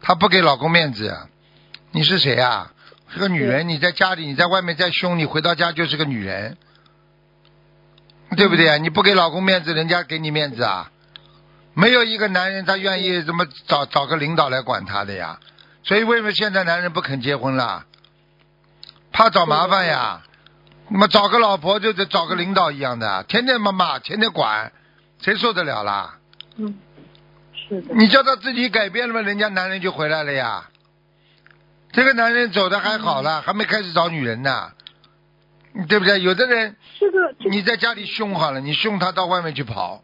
[0.00, 1.26] 她不给老公面子呀。
[1.90, 2.70] 你是谁呀？
[3.08, 6.56] 是个女人，你在家里，你在外面再凶，你回到家就是个女人，
[8.36, 8.76] 对不对啊？
[8.76, 10.92] 你不给老公面子，人家给你面子啊？
[11.74, 15.38] 没有一个男人他愿意怎么找找个领导来管他的呀？
[15.82, 17.86] 所以为什么现在男人不肯结婚了？
[19.12, 20.22] 怕找麻烦呀。
[20.92, 24.72] 那么找个老婆就得找个领导一样的，天天骂骂，天天管，
[25.20, 26.18] 谁受得了啦？
[26.56, 26.78] 嗯，
[27.54, 27.94] 是的。
[27.94, 30.68] 你叫他自己改变了嘛，人家男人就回来了呀。
[31.92, 34.72] 这个男人走的还好了，还没开始找女人呢，
[35.88, 36.20] 对不对？
[36.20, 40.02] 有的人这个你在家里凶好了，你凶他到外面去跑，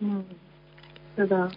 [0.00, 0.24] 嗯，
[1.16, 1.50] 是的。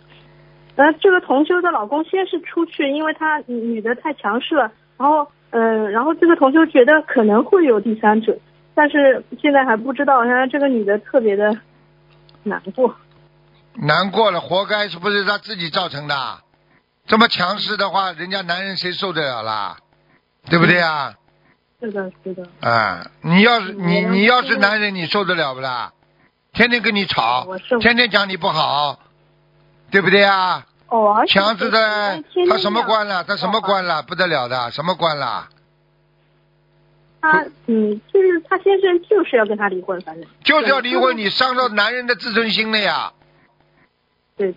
[0.75, 8.37] 呃，这个同修的老公先是出去，因为他女女的太强势了，然后呃，然后这个同修觉得可能会有第三者，
[8.75, 11.57] 但是现在还不知道，现在这个女的特别的
[12.43, 12.95] 难过。
[13.73, 16.15] 难过了，活该，是不是他自己造成的？
[17.07, 19.77] 这么强势的话，人家男人谁受得了啦？
[20.49, 21.15] 对不对啊？
[21.79, 22.47] 是的，是的。
[22.61, 25.93] 啊，你要是你你要是男人，你受得了不啦？
[26.57, 27.47] 天天跟你吵，
[27.79, 28.97] 天天讲你不好，
[29.91, 30.65] 对不对啊？
[31.27, 33.23] 强势的他什么这样官了？
[33.23, 34.01] 他什么官了？
[34.01, 35.47] 不得了的，什么官了？
[37.21, 43.13] 他嗯，就是他先生就是要跟他离婚，反正就是要离婚，你伤到男人的自尊心了呀！
[44.35, 44.55] 对，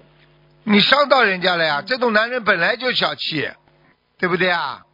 [0.64, 1.82] 你伤到人家了呀！
[1.86, 3.50] 这种男人本来就小气，
[4.16, 4.86] 对不对啊？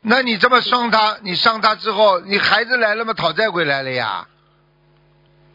[0.00, 4.26] 那你这么伤他，你伤他之后，你孩子来了嘛，讨债鬼来了呀！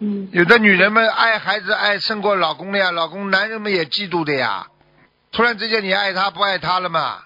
[0.04, 4.68] 嗯有的女人们爱孩子爱胜过老公的呀，老公男人们也嫉妒的呀。
[5.32, 7.20] 突然之间你爱他不爱他了嘛？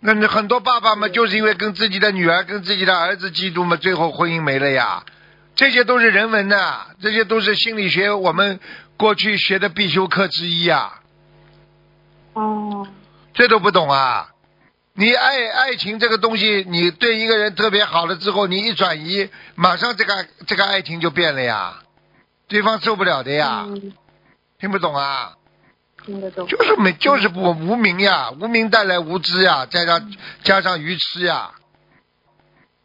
[0.00, 5.04] 那你很多爸爸们就是因为跟自己的女儿跟自己的儿子嫉妒嘛，最后婚姻没了呀。
[5.54, 8.58] 这些都是人文的，这些都是心理学我们
[8.96, 10.94] 过去学的必修课之一呀。
[12.32, 12.88] 哦，
[13.34, 14.30] 这都不懂啊？
[14.94, 21.82] 你爱爱情这个东西，你对一个人特别好了之后，你一转移，马上这个这个爱情就变了呀，
[22.50, 23.92] 对方受不了的呀，嗯，
[24.58, 25.34] 听不懂啊？
[26.04, 26.48] 听得懂。
[26.48, 31.52] 就是没就是不无名呀，无名带来无知呀，加上加上愚痴呀。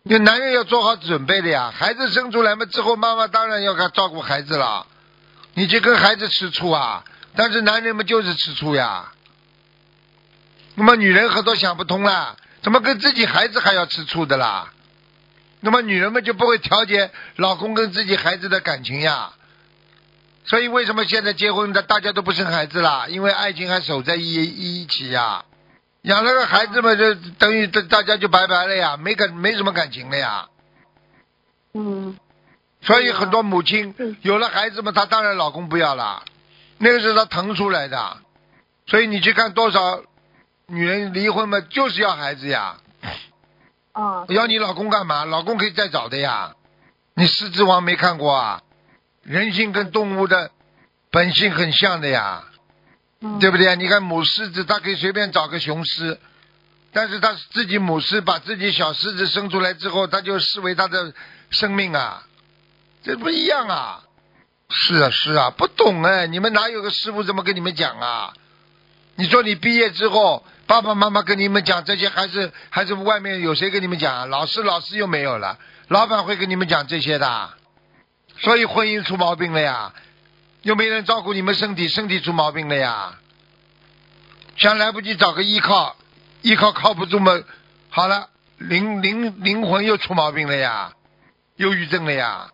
[0.03, 4.86] 那男人要做好准备的呀，孩子生出来嘛之后，妈妈当然要给他照顾孩子了，
[5.55, 7.03] 你去跟孩子吃醋啊？
[7.36, 9.11] 但是男人们就是吃醋呀。
[10.76, 14.72] 那么女人很多想不通了，怎么跟自己孩子还要吃醋的啦？
[15.61, 19.32] 那么女人们就不会调节老公跟自己孩子的感情呀。
[20.46, 23.08] 所以为什么现在结婚的大家都不生孩子啦？
[23.10, 25.43] 因为爱情还守在一一起呀。
[26.04, 30.48] 养了个孩子嘛，就等于大大家就拜拜了呀，没感没什么感情了呀。
[31.74, 32.16] 嗯
[32.82, 36.24] 所以很多母亲嗯有了孩子嘛，她当然老公不要了，
[36.78, 38.18] 那个是她疼出来的。
[38.86, 40.04] 所以你去看多少
[40.68, 42.78] 女人离婚嘛，就是要孩子呀。
[43.93, 45.26] 啊，要你老公干嘛？
[45.26, 46.54] 老公可以再找的呀。
[47.16, 48.62] 你狮子王没看过啊？
[49.26, 50.52] 人性跟动物的
[51.12, 52.44] 本性很像的呀，
[53.22, 53.76] 嗯对不对？
[53.76, 56.20] 你看母狮子，它可以随便找个雄狮，
[56.94, 61.12] 但是它自己母狮把自己小狮子生出来之后，它就视为它的
[61.50, 62.24] 生命啊，
[63.04, 64.04] 这不一样啊！
[64.70, 68.34] 是啊是啊，不懂哎，你们哪有个师傅这么跟你们讲啊？
[69.16, 74.26] 你说你毕业之后，爸爸妈妈跟你们讲这些，还是还是外面有谁跟你们讲啊？
[74.26, 75.58] 老师老师又没有了，
[75.88, 77.50] 老板会跟你们讲这些的，
[78.38, 79.94] 所以婚姻出毛病了呀，
[80.62, 83.14] 又没人照顾你们身体，身体出毛病了呀，
[84.58, 85.96] 想来不及找个依靠，
[86.42, 87.32] 依靠靠不住嘛，
[87.90, 90.92] 好了，灵灵灵魂又出毛病了呀，
[91.56, 92.48] 忧郁症了呀，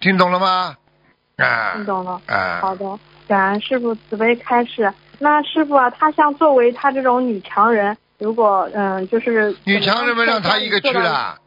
[0.00, 0.76] 听懂了吗？
[1.36, 2.20] 啊，听懂了。
[2.26, 2.98] 啊，好的，
[3.28, 4.92] 感恩师傅慈悲开示。
[5.18, 11.38] 那师傅啊，他像作为他这种女强人，如果嗯，就是女强人们让他一个去了，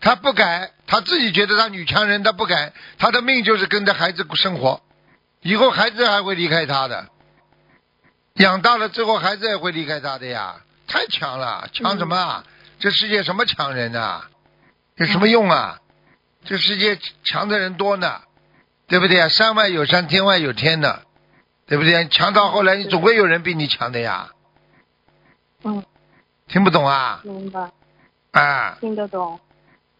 [0.00, 4.82] 他不改，他自己觉得他女强人，他不敢，他的命就是跟着孩子生活，
[5.40, 7.08] 以后孩子还会离开他的，
[8.34, 10.56] 养大了之后孩子也会离开他的呀，
[10.88, 12.44] 太强了，强什么啊？
[12.80, 14.28] 这世界什么强人啊？
[14.96, 15.78] 有什么用啊？
[16.44, 18.22] 这世界强的人多呢，
[18.88, 19.28] 对不对啊？
[19.28, 21.04] 山外有山，天外有天的。
[21.66, 22.08] 对不对？
[22.08, 24.30] 强到后来，你总会有人比你强的呀。
[25.62, 25.84] 嗯。
[26.48, 27.20] 听不懂啊？
[27.22, 27.70] 明白。
[28.32, 28.76] 啊。
[28.80, 29.38] 听得懂。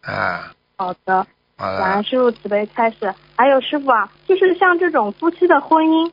[0.01, 0.53] 啊。
[0.81, 1.27] 好的。
[1.57, 1.79] 好的。
[1.79, 3.13] 感恩师傅慈悲开始。
[3.35, 6.11] 还有师傅啊，就是像这种夫妻的婚姻，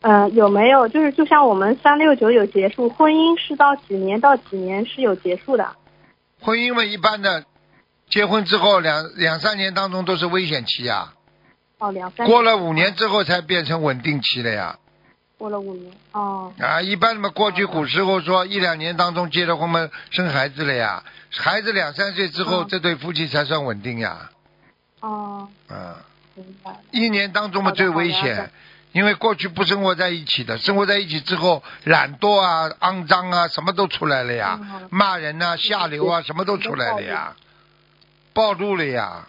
[0.00, 5.76] 嗯，有没有就是就像我们三六九有结束，婚姻是到几年到几年是有结束的？
[6.40, 7.44] 婚姻嘛，一般的，
[8.08, 11.12] 结婚之后两两三年当中都是危险期呀。
[11.78, 12.26] 哦，两三。
[12.26, 14.78] 过了五年之后才变成稳定期了呀。
[15.38, 16.52] 过了五年哦。
[16.58, 24.30] 啊，一般嘛，过去古时候说一两年当中结了婚嘛，生孩子了呀，孩子两三岁之后，这对夫妻才算稳定呀。
[25.00, 25.48] 哦。
[25.70, 25.94] 嗯。
[26.34, 26.76] 明白。
[26.90, 28.50] 一年当中嘛最危险，
[28.92, 34.60] 因为过去不生活在一起的，生活在一起之后，懒惰啊、肮脏啊，什么都出来了呀，
[34.90, 37.34] 骂人呐、下流啊，什么都出来了呀，
[38.32, 39.26] 暴露了呀，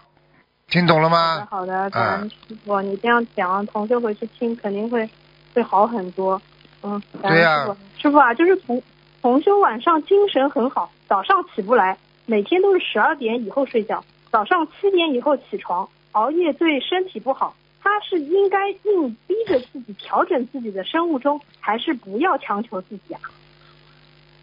[0.69, 1.47] 听懂了吗？
[1.49, 5.09] 好的，感恩师傅，你这样讲，同学回去听肯定会。
[5.53, 6.41] 会好很多，
[6.83, 8.81] 嗯，对呀，师傅啊，就是从
[9.21, 17.55] 从修晚上精神很好，早上起不来，每天都是十二点以后睡觉，早上七点以后起床，熬夜对身体不好。
[17.81, 23.21] 他是应该硬逼着自己调整自己的生物钟，还是不要强求自己啊？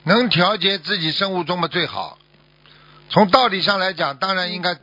[0.04, 2.16] 能调节自己生物钟嘛最好。
[3.10, 4.76] 从道理上来讲，当然应该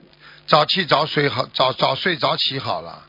[0.45, 3.03] 早起早睡好，早早睡早起好了。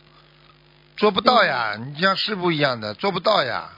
[0.97, 3.71] 做不到呀，你像师傅一样的做不到呀，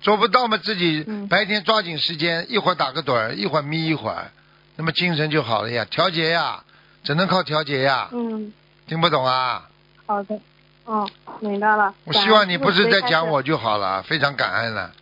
[0.00, 4.30] 做不到嘛自己白天抓紧时间，一会儿打个盹儿，一会儿眯一会儿，
[4.76, 5.84] 那么精神就好了呀。
[5.90, 6.62] 调节呀，
[7.04, 8.08] 只能靠调节呀。
[8.12, 8.52] 嗯。
[8.86, 9.68] 听不懂啊？
[10.06, 10.38] 好的，
[10.84, 11.08] 哦，
[11.40, 11.92] 明白了。
[12.04, 14.92] 我希望你不是在讲我就好了，非常感恩了。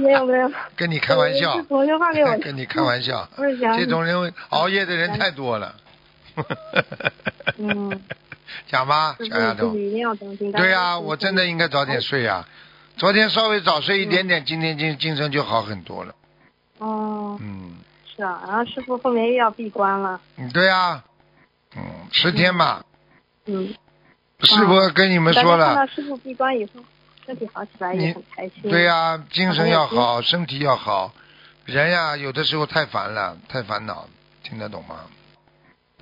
[0.00, 0.50] 没有没有。
[0.74, 1.60] 跟你开玩笑。
[1.62, 2.36] 昨天发给我。
[2.40, 3.28] 跟你开玩笑。
[3.76, 5.74] 这种人熬夜的人太多了。
[7.58, 8.00] 嗯。
[8.66, 9.72] 讲吧，小丫头。
[9.72, 12.46] 对呀，我真的应该早点睡呀。
[12.96, 16.14] 昨天稍微早睡一点点，今天精精神就好很多了。
[16.78, 17.38] 哦。
[17.40, 17.76] 嗯。
[18.14, 20.20] 是啊，然后师傅后面又要闭关了。
[20.36, 21.02] 嗯，对呀。
[21.74, 22.84] 嗯，十天嘛。
[23.46, 23.74] 嗯。
[24.40, 25.74] 师傅跟你们说了。
[25.74, 26.72] 看到师傅闭关以后，
[27.24, 28.70] 身体好起来也很开心。
[28.70, 31.12] 对呀，精神要好，身体要好。
[31.64, 34.08] 人呀，有的时候太烦了，太烦恼，
[34.42, 34.96] 听得懂吗？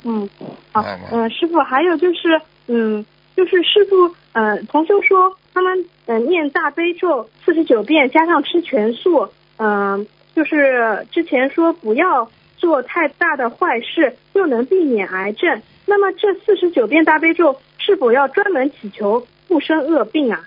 [0.02, 0.28] 嗯，
[0.72, 3.04] 好，嗯，师傅，还有就是，嗯，
[3.36, 9.28] 就是师傅，嗯，同修说他们嗯念大悲咒四十九遍，加上吃全素，
[9.58, 15.62] 嗯，就是之前说不要做太大的坏事，就能避免癌症。
[15.86, 20.40] 那么这四十九遍大悲咒是否要专门祈求不生恶病啊？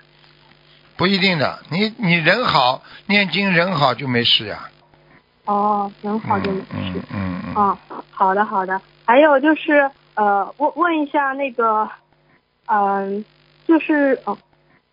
[0.96, 4.70] 不一定的，你你人好，念经人好就没事呀。
[5.44, 6.64] 哦，人好就没事。
[6.72, 7.54] 嗯嗯嗯。
[7.54, 7.78] 啊，
[8.10, 8.80] 好的好的。
[9.04, 11.88] 还有就是呃，问问一下那个，
[12.66, 13.24] 嗯，
[13.66, 14.36] 就是哦，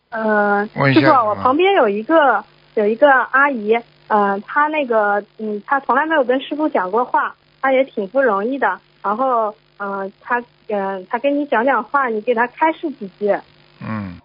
[0.09, 2.43] 呃，师傅，我旁边有一个
[2.75, 8.79] 有一个阿姨，嗯，她那个嗯，她从来没有跟师傅讲过话，她也挺不容易的。
[9.01, 13.33] 然后嗯，她嗯，她跟你讲讲话，你给她开示几句。
[13.79, 14.19] 嗯。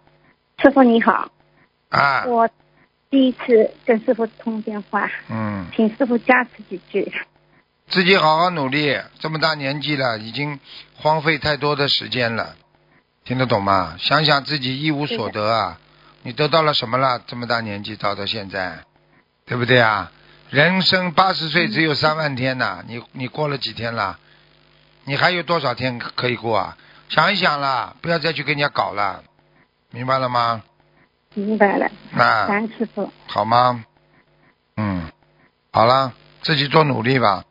[0.59, 1.29] 师傅你好。
[1.91, 2.25] 啊。
[2.27, 2.49] 我
[3.11, 5.09] 第一次跟师傅通电话。
[5.31, 5.67] 嗯。
[5.75, 7.13] 请师傅加持几句。
[7.89, 10.59] 自己好好努力，这么大年纪了，已经
[10.97, 12.57] 荒废太多的时间了，
[13.25, 13.97] 听得懂吗？
[13.99, 15.79] 想想自己一无所得啊，
[16.23, 17.23] 你得到了什么了？
[17.27, 18.81] 这么大年纪到到现在，
[19.45, 20.11] 对不对啊？
[20.51, 24.19] 人生八十岁只有三万天呐，你你过了几天了？
[25.05, 26.77] 你还有多少天可以过啊？
[27.09, 29.23] 想一想啦，不要再去跟人家搞了，
[29.93, 30.63] 明白了吗？
[31.35, 31.89] 明白了。
[32.11, 33.13] 那师傅。
[33.29, 33.85] 好吗？
[34.77, 35.13] 嗯，
[35.73, 36.13] 好了，
[36.43, 37.45] 自己做努力吧。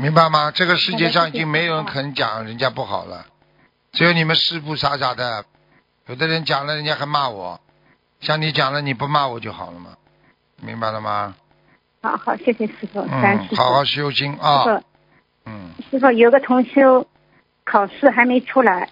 [0.00, 0.52] 明白吗？
[0.52, 3.26] 这个世界上已经没有人肯讲人家不好了，
[3.90, 5.44] 只有你们师傅傻傻的，
[6.06, 7.60] 有的人讲了，人家还骂我，
[8.20, 9.96] 像你讲了，你不骂我就好了嘛，
[10.62, 11.34] 明白了吗？
[12.00, 13.56] 好好，谢谢师傅，感谢。
[13.56, 14.82] 好好修心啊，师
[15.46, 17.08] 嗯，师傅有个同修
[17.64, 18.90] 考试还没出来，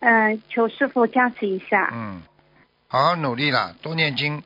[0.00, 1.88] 嗯、求师傅加持一下。
[1.90, 2.20] 嗯，
[2.86, 4.42] 好好努力啦，多念经，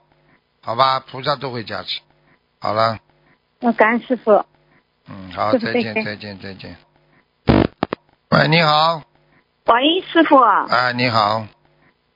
[0.60, 1.98] 好吧，菩萨都会加持。
[2.60, 3.00] 好了，
[3.58, 4.44] 嗯，感恩师傅。
[5.10, 6.76] 嗯，好，再见，再见再见，
[8.30, 9.02] 喂，你好，
[9.66, 11.46] 喂，师傅，哎，你好，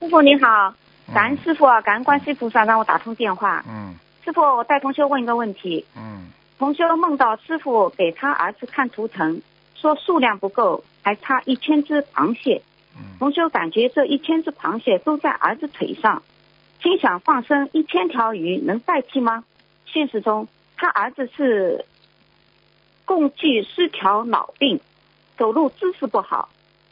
[0.01, 0.75] 师傅你好，
[1.09, 1.15] 嗯。
[1.15, 3.65] 感恩师傅，感恩观世菩萨让我打通电话。
[3.67, 3.95] 嗯。
[4.25, 6.31] 师傅，我带同学问一个问题，嗯。
[6.59, 9.41] 同学梦到师傅给他儿子看图腾，
[9.75, 12.63] 说数量不够，还差一千只螃蟹。
[12.97, 13.17] 嗯。
[13.19, 16.23] 同修感觉这一千只螃蟹都在儿子腿上，
[16.83, 19.45] 心想放生一千条鱼能代替吗？
[19.87, 21.85] 现实中，他儿子是
[23.05, 24.81] 共计失调脑病，
[25.37, 26.49] 走路姿势不好，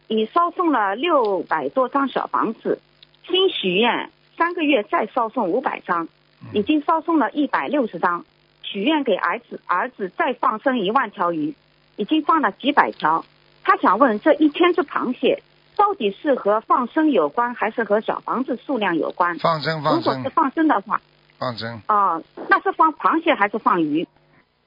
[0.08, 2.80] 已烧送了六百多张小房子，
[3.26, 6.08] 新许愿三个月再烧送五百张，
[6.52, 8.24] 已经烧送了一百六十张，
[8.62, 11.54] 许愿给儿子儿子再放生一万条鱼，
[11.96, 13.24] 已经放了几百条。
[13.62, 15.42] 他想问这一千只螃蟹
[15.76, 19.38] 到底是和放生有关，还是和小房子数量有关？
[19.38, 21.00] 放生放生如果是放生的话，
[21.38, 24.08] 放生，哦、那是放螃蟹还是放鱼？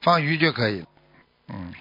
[0.00, 0.86] 放鱼就可以了。
[1.48, 1.72] 嗯，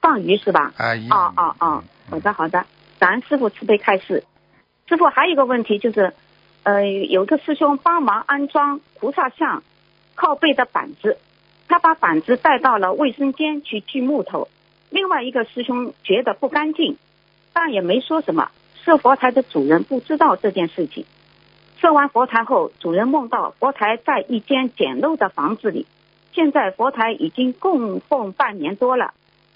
[0.00, 0.72] 放鱼是吧？
[0.76, 2.66] 啊，一哦哦哦，好的好的，
[2.98, 4.24] 感恩师傅慈悲开示。
[4.88, 6.14] 师傅还有一个问题就是，
[6.62, 9.62] 呃，有个师兄帮忙安装菩萨像
[10.14, 11.18] 靠背的板子，
[11.68, 14.48] 他把板子带到了卫生间去锯木头。
[14.90, 16.96] 另外一个师兄觉得不干净，
[17.52, 18.50] 但也没说什么。
[18.82, 21.04] 设佛台的主人不知道这件事情。
[21.78, 25.86] 设完佛台后，主人梦到佛台在一间简陋的房子里，
[26.32, 29.14] 现在佛台已经供奉半年多了。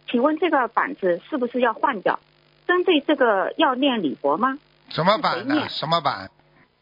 [0.09, 2.19] 请问这个板子是不是要换掉？
[2.67, 4.59] 针对这个要念礼佛吗？
[4.89, 5.69] 什么板呢？
[5.69, 6.31] 什么板？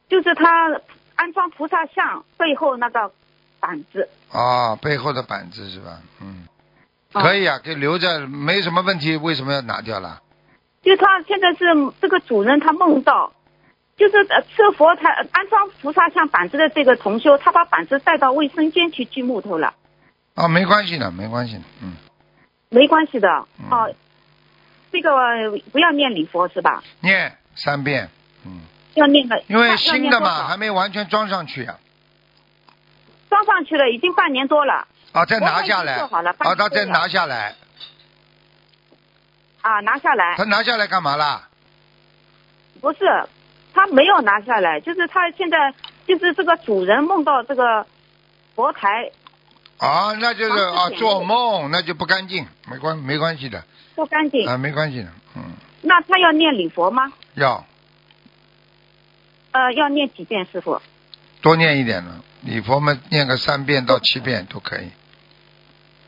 [0.09, 0.81] 就是他
[1.15, 3.13] 安装菩萨像背后那个
[3.61, 4.09] 板子。
[4.33, 6.01] 啊，背后的板子是吧？
[6.21, 6.47] 嗯，
[7.13, 10.21] 哦可以啊，给留着，没什么问题，为什么要拿掉了？
[10.83, 11.67] 就他现在是
[12.01, 13.33] 这个主人，他梦到，
[13.97, 19.75] 就是呃设佛台呃安装菩萨像板子的这个同修，他把板子带到卫生间去锯木头了，
[20.35, 21.97] 啊，没关系的，没关系的，嗯，
[22.71, 23.29] 没关系的。
[23.59, 23.69] 嗯。
[23.71, 23.95] 哦。
[24.93, 26.83] 这个呃不要念礼佛是吧？
[26.99, 28.11] 念三遍，
[28.45, 28.63] 嗯，
[28.95, 31.79] 要念的，因为新的嘛，还没完全装上去啊，
[33.29, 34.89] 装上去了，已经半年多了。
[35.13, 37.55] 啊，再拿下来，做好了半啊，他再拿下来，
[39.61, 40.35] 啊，拿下来。
[40.37, 41.49] 他拿下来干嘛啦？
[42.81, 42.99] 不是，
[43.73, 45.73] 他没有拿下来，就是他现在
[46.09, 47.87] 就是这个主人梦到这个
[48.57, 49.13] 佛台
[49.81, 53.65] 啊，那就是啊，做梦，那就不干净，没关没关系的，
[53.95, 55.43] 不干净，啊，没关系的，嗯，
[55.81, 57.11] 那他要念礼佛吗？
[57.35, 57.65] 要。
[59.53, 60.81] 呃，要念几遍，师傅？
[61.41, 64.91] 多念一点呢，礼佛嘛，念个三遍到七遍都可以，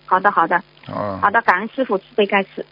[0.05, 2.67] 好的，好的，哦，好的，感恩师傅慈悲开示。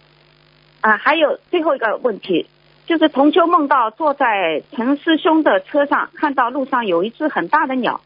[0.82, 2.46] 啊，还有最后一个问题，
[2.86, 8.00] 就是同修梦到坐在陈师兄的车上，看到路上有一只很大的鸟，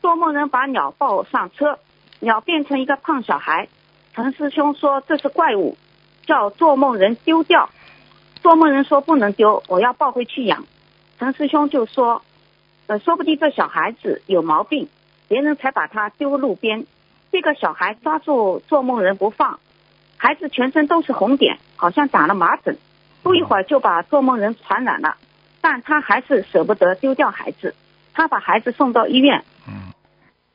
[0.00, 1.78] 做梦人把鸟抱上车，
[2.20, 3.68] 鸟变成一个胖小孩。
[4.14, 5.76] 陈师兄说这是怪物，
[6.26, 7.70] 叫做梦人丢掉。
[8.42, 10.64] 做梦人说不能丢，我要抱回去养。
[11.18, 12.22] 陈师兄就说，
[12.86, 14.88] 呃，说不定这小孩子有毛病，
[15.26, 16.86] 别人才把他丢路边。
[17.30, 19.60] 这个小孩抓住做梦人不放，
[20.16, 22.78] 孩子全身都是红点，好像长了麻疹，
[23.22, 25.16] 不一会儿就把做梦人传染了。
[25.60, 27.74] 但他还是舍不得丢掉孩子，
[28.14, 29.92] 他把孩子送到医院，嗯，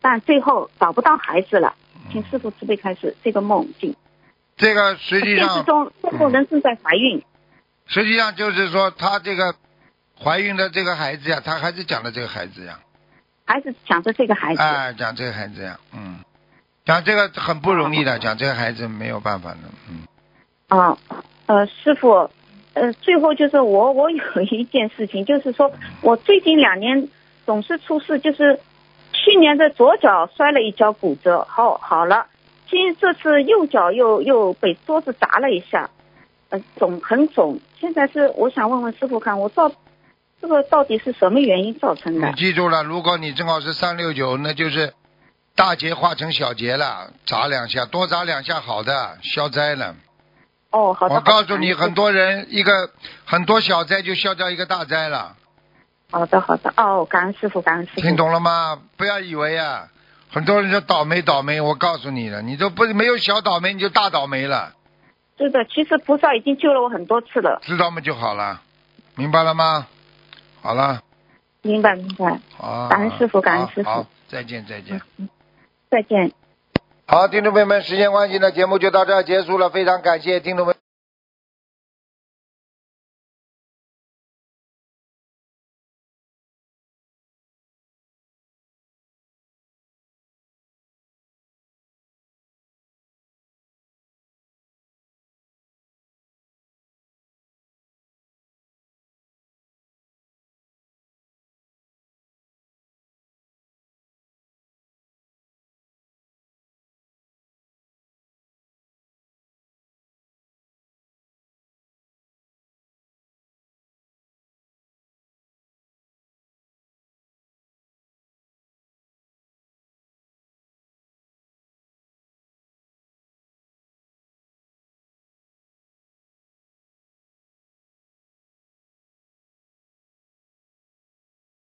[0.04, 1.74] 但最后找不到孩子了。
[2.12, 3.96] 请师傅慈悲开始这个梦境。
[4.58, 7.24] 这个实际现实上，中，做梦人正在怀孕，
[7.88, 9.56] 实际上就是说，她这个
[10.22, 12.80] 怀孕的这个孩子呀，她还是讲的这个孩子呀，
[13.46, 14.62] 还是讲着这个孩子。
[14.62, 16.20] 哎，讲这个孩子呀，嗯，
[16.86, 20.04] 讲这个很不容易的，讲这个孩子没有办法的，嗯，
[20.68, 20.98] 啊，
[21.46, 22.30] 呃，师傅，
[22.74, 27.08] 呃，最后就是我，我有一件事情，就是说我最近两年
[27.46, 28.60] 总是出事，就是
[29.24, 32.28] 去年的左脚摔了一跤骨折，好好了，
[32.70, 35.90] 今这次右脚又又被桌子砸了一下，
[36.50, 39.72] 呃，肿很肿，现在是我想问问师傅看，我到
[40.42, 42.34] 这个到底是什么原因造成的你？
[42.36, 44.94] 记住了，如果你正好是三六九，那就是
[45.56, 49.96] 大劫化成小劫了，砸两下，多砸两下好的，消灾了。
[50.72, 52.90] 哦，好的，我告诉你，很多人一个
[53.24, 55.38] 很多小灾就消掉一个大灾了，
[56.14, 58.80] 好的好的，哦，感恩师傅，感恩师傅，听懂了吗？
[58.98, 59.88] 不要以为啊，
[60.32, 64.74] 很多人说倒霉倒霉，我告诉你了，你都不没有小倒霉，你就大倒霉了，
[65.40, 67.60] 是的，其实菩萨已经救了我很多次了。
[67.64, 68.62] 知道吗就好了。
[69.16, 69.88] 明白了吗？
[70.62, 71.02] 好了，
[71.64, 75.02] 明白明白，好，感恩师傅感恩师傅好，再见再见。
[75.90, 76.32] 再见。
[77.08, 80.73] 好，听众朋友们，时间关系呢，节目就到这儿结束了，非常感谢听众朋友们。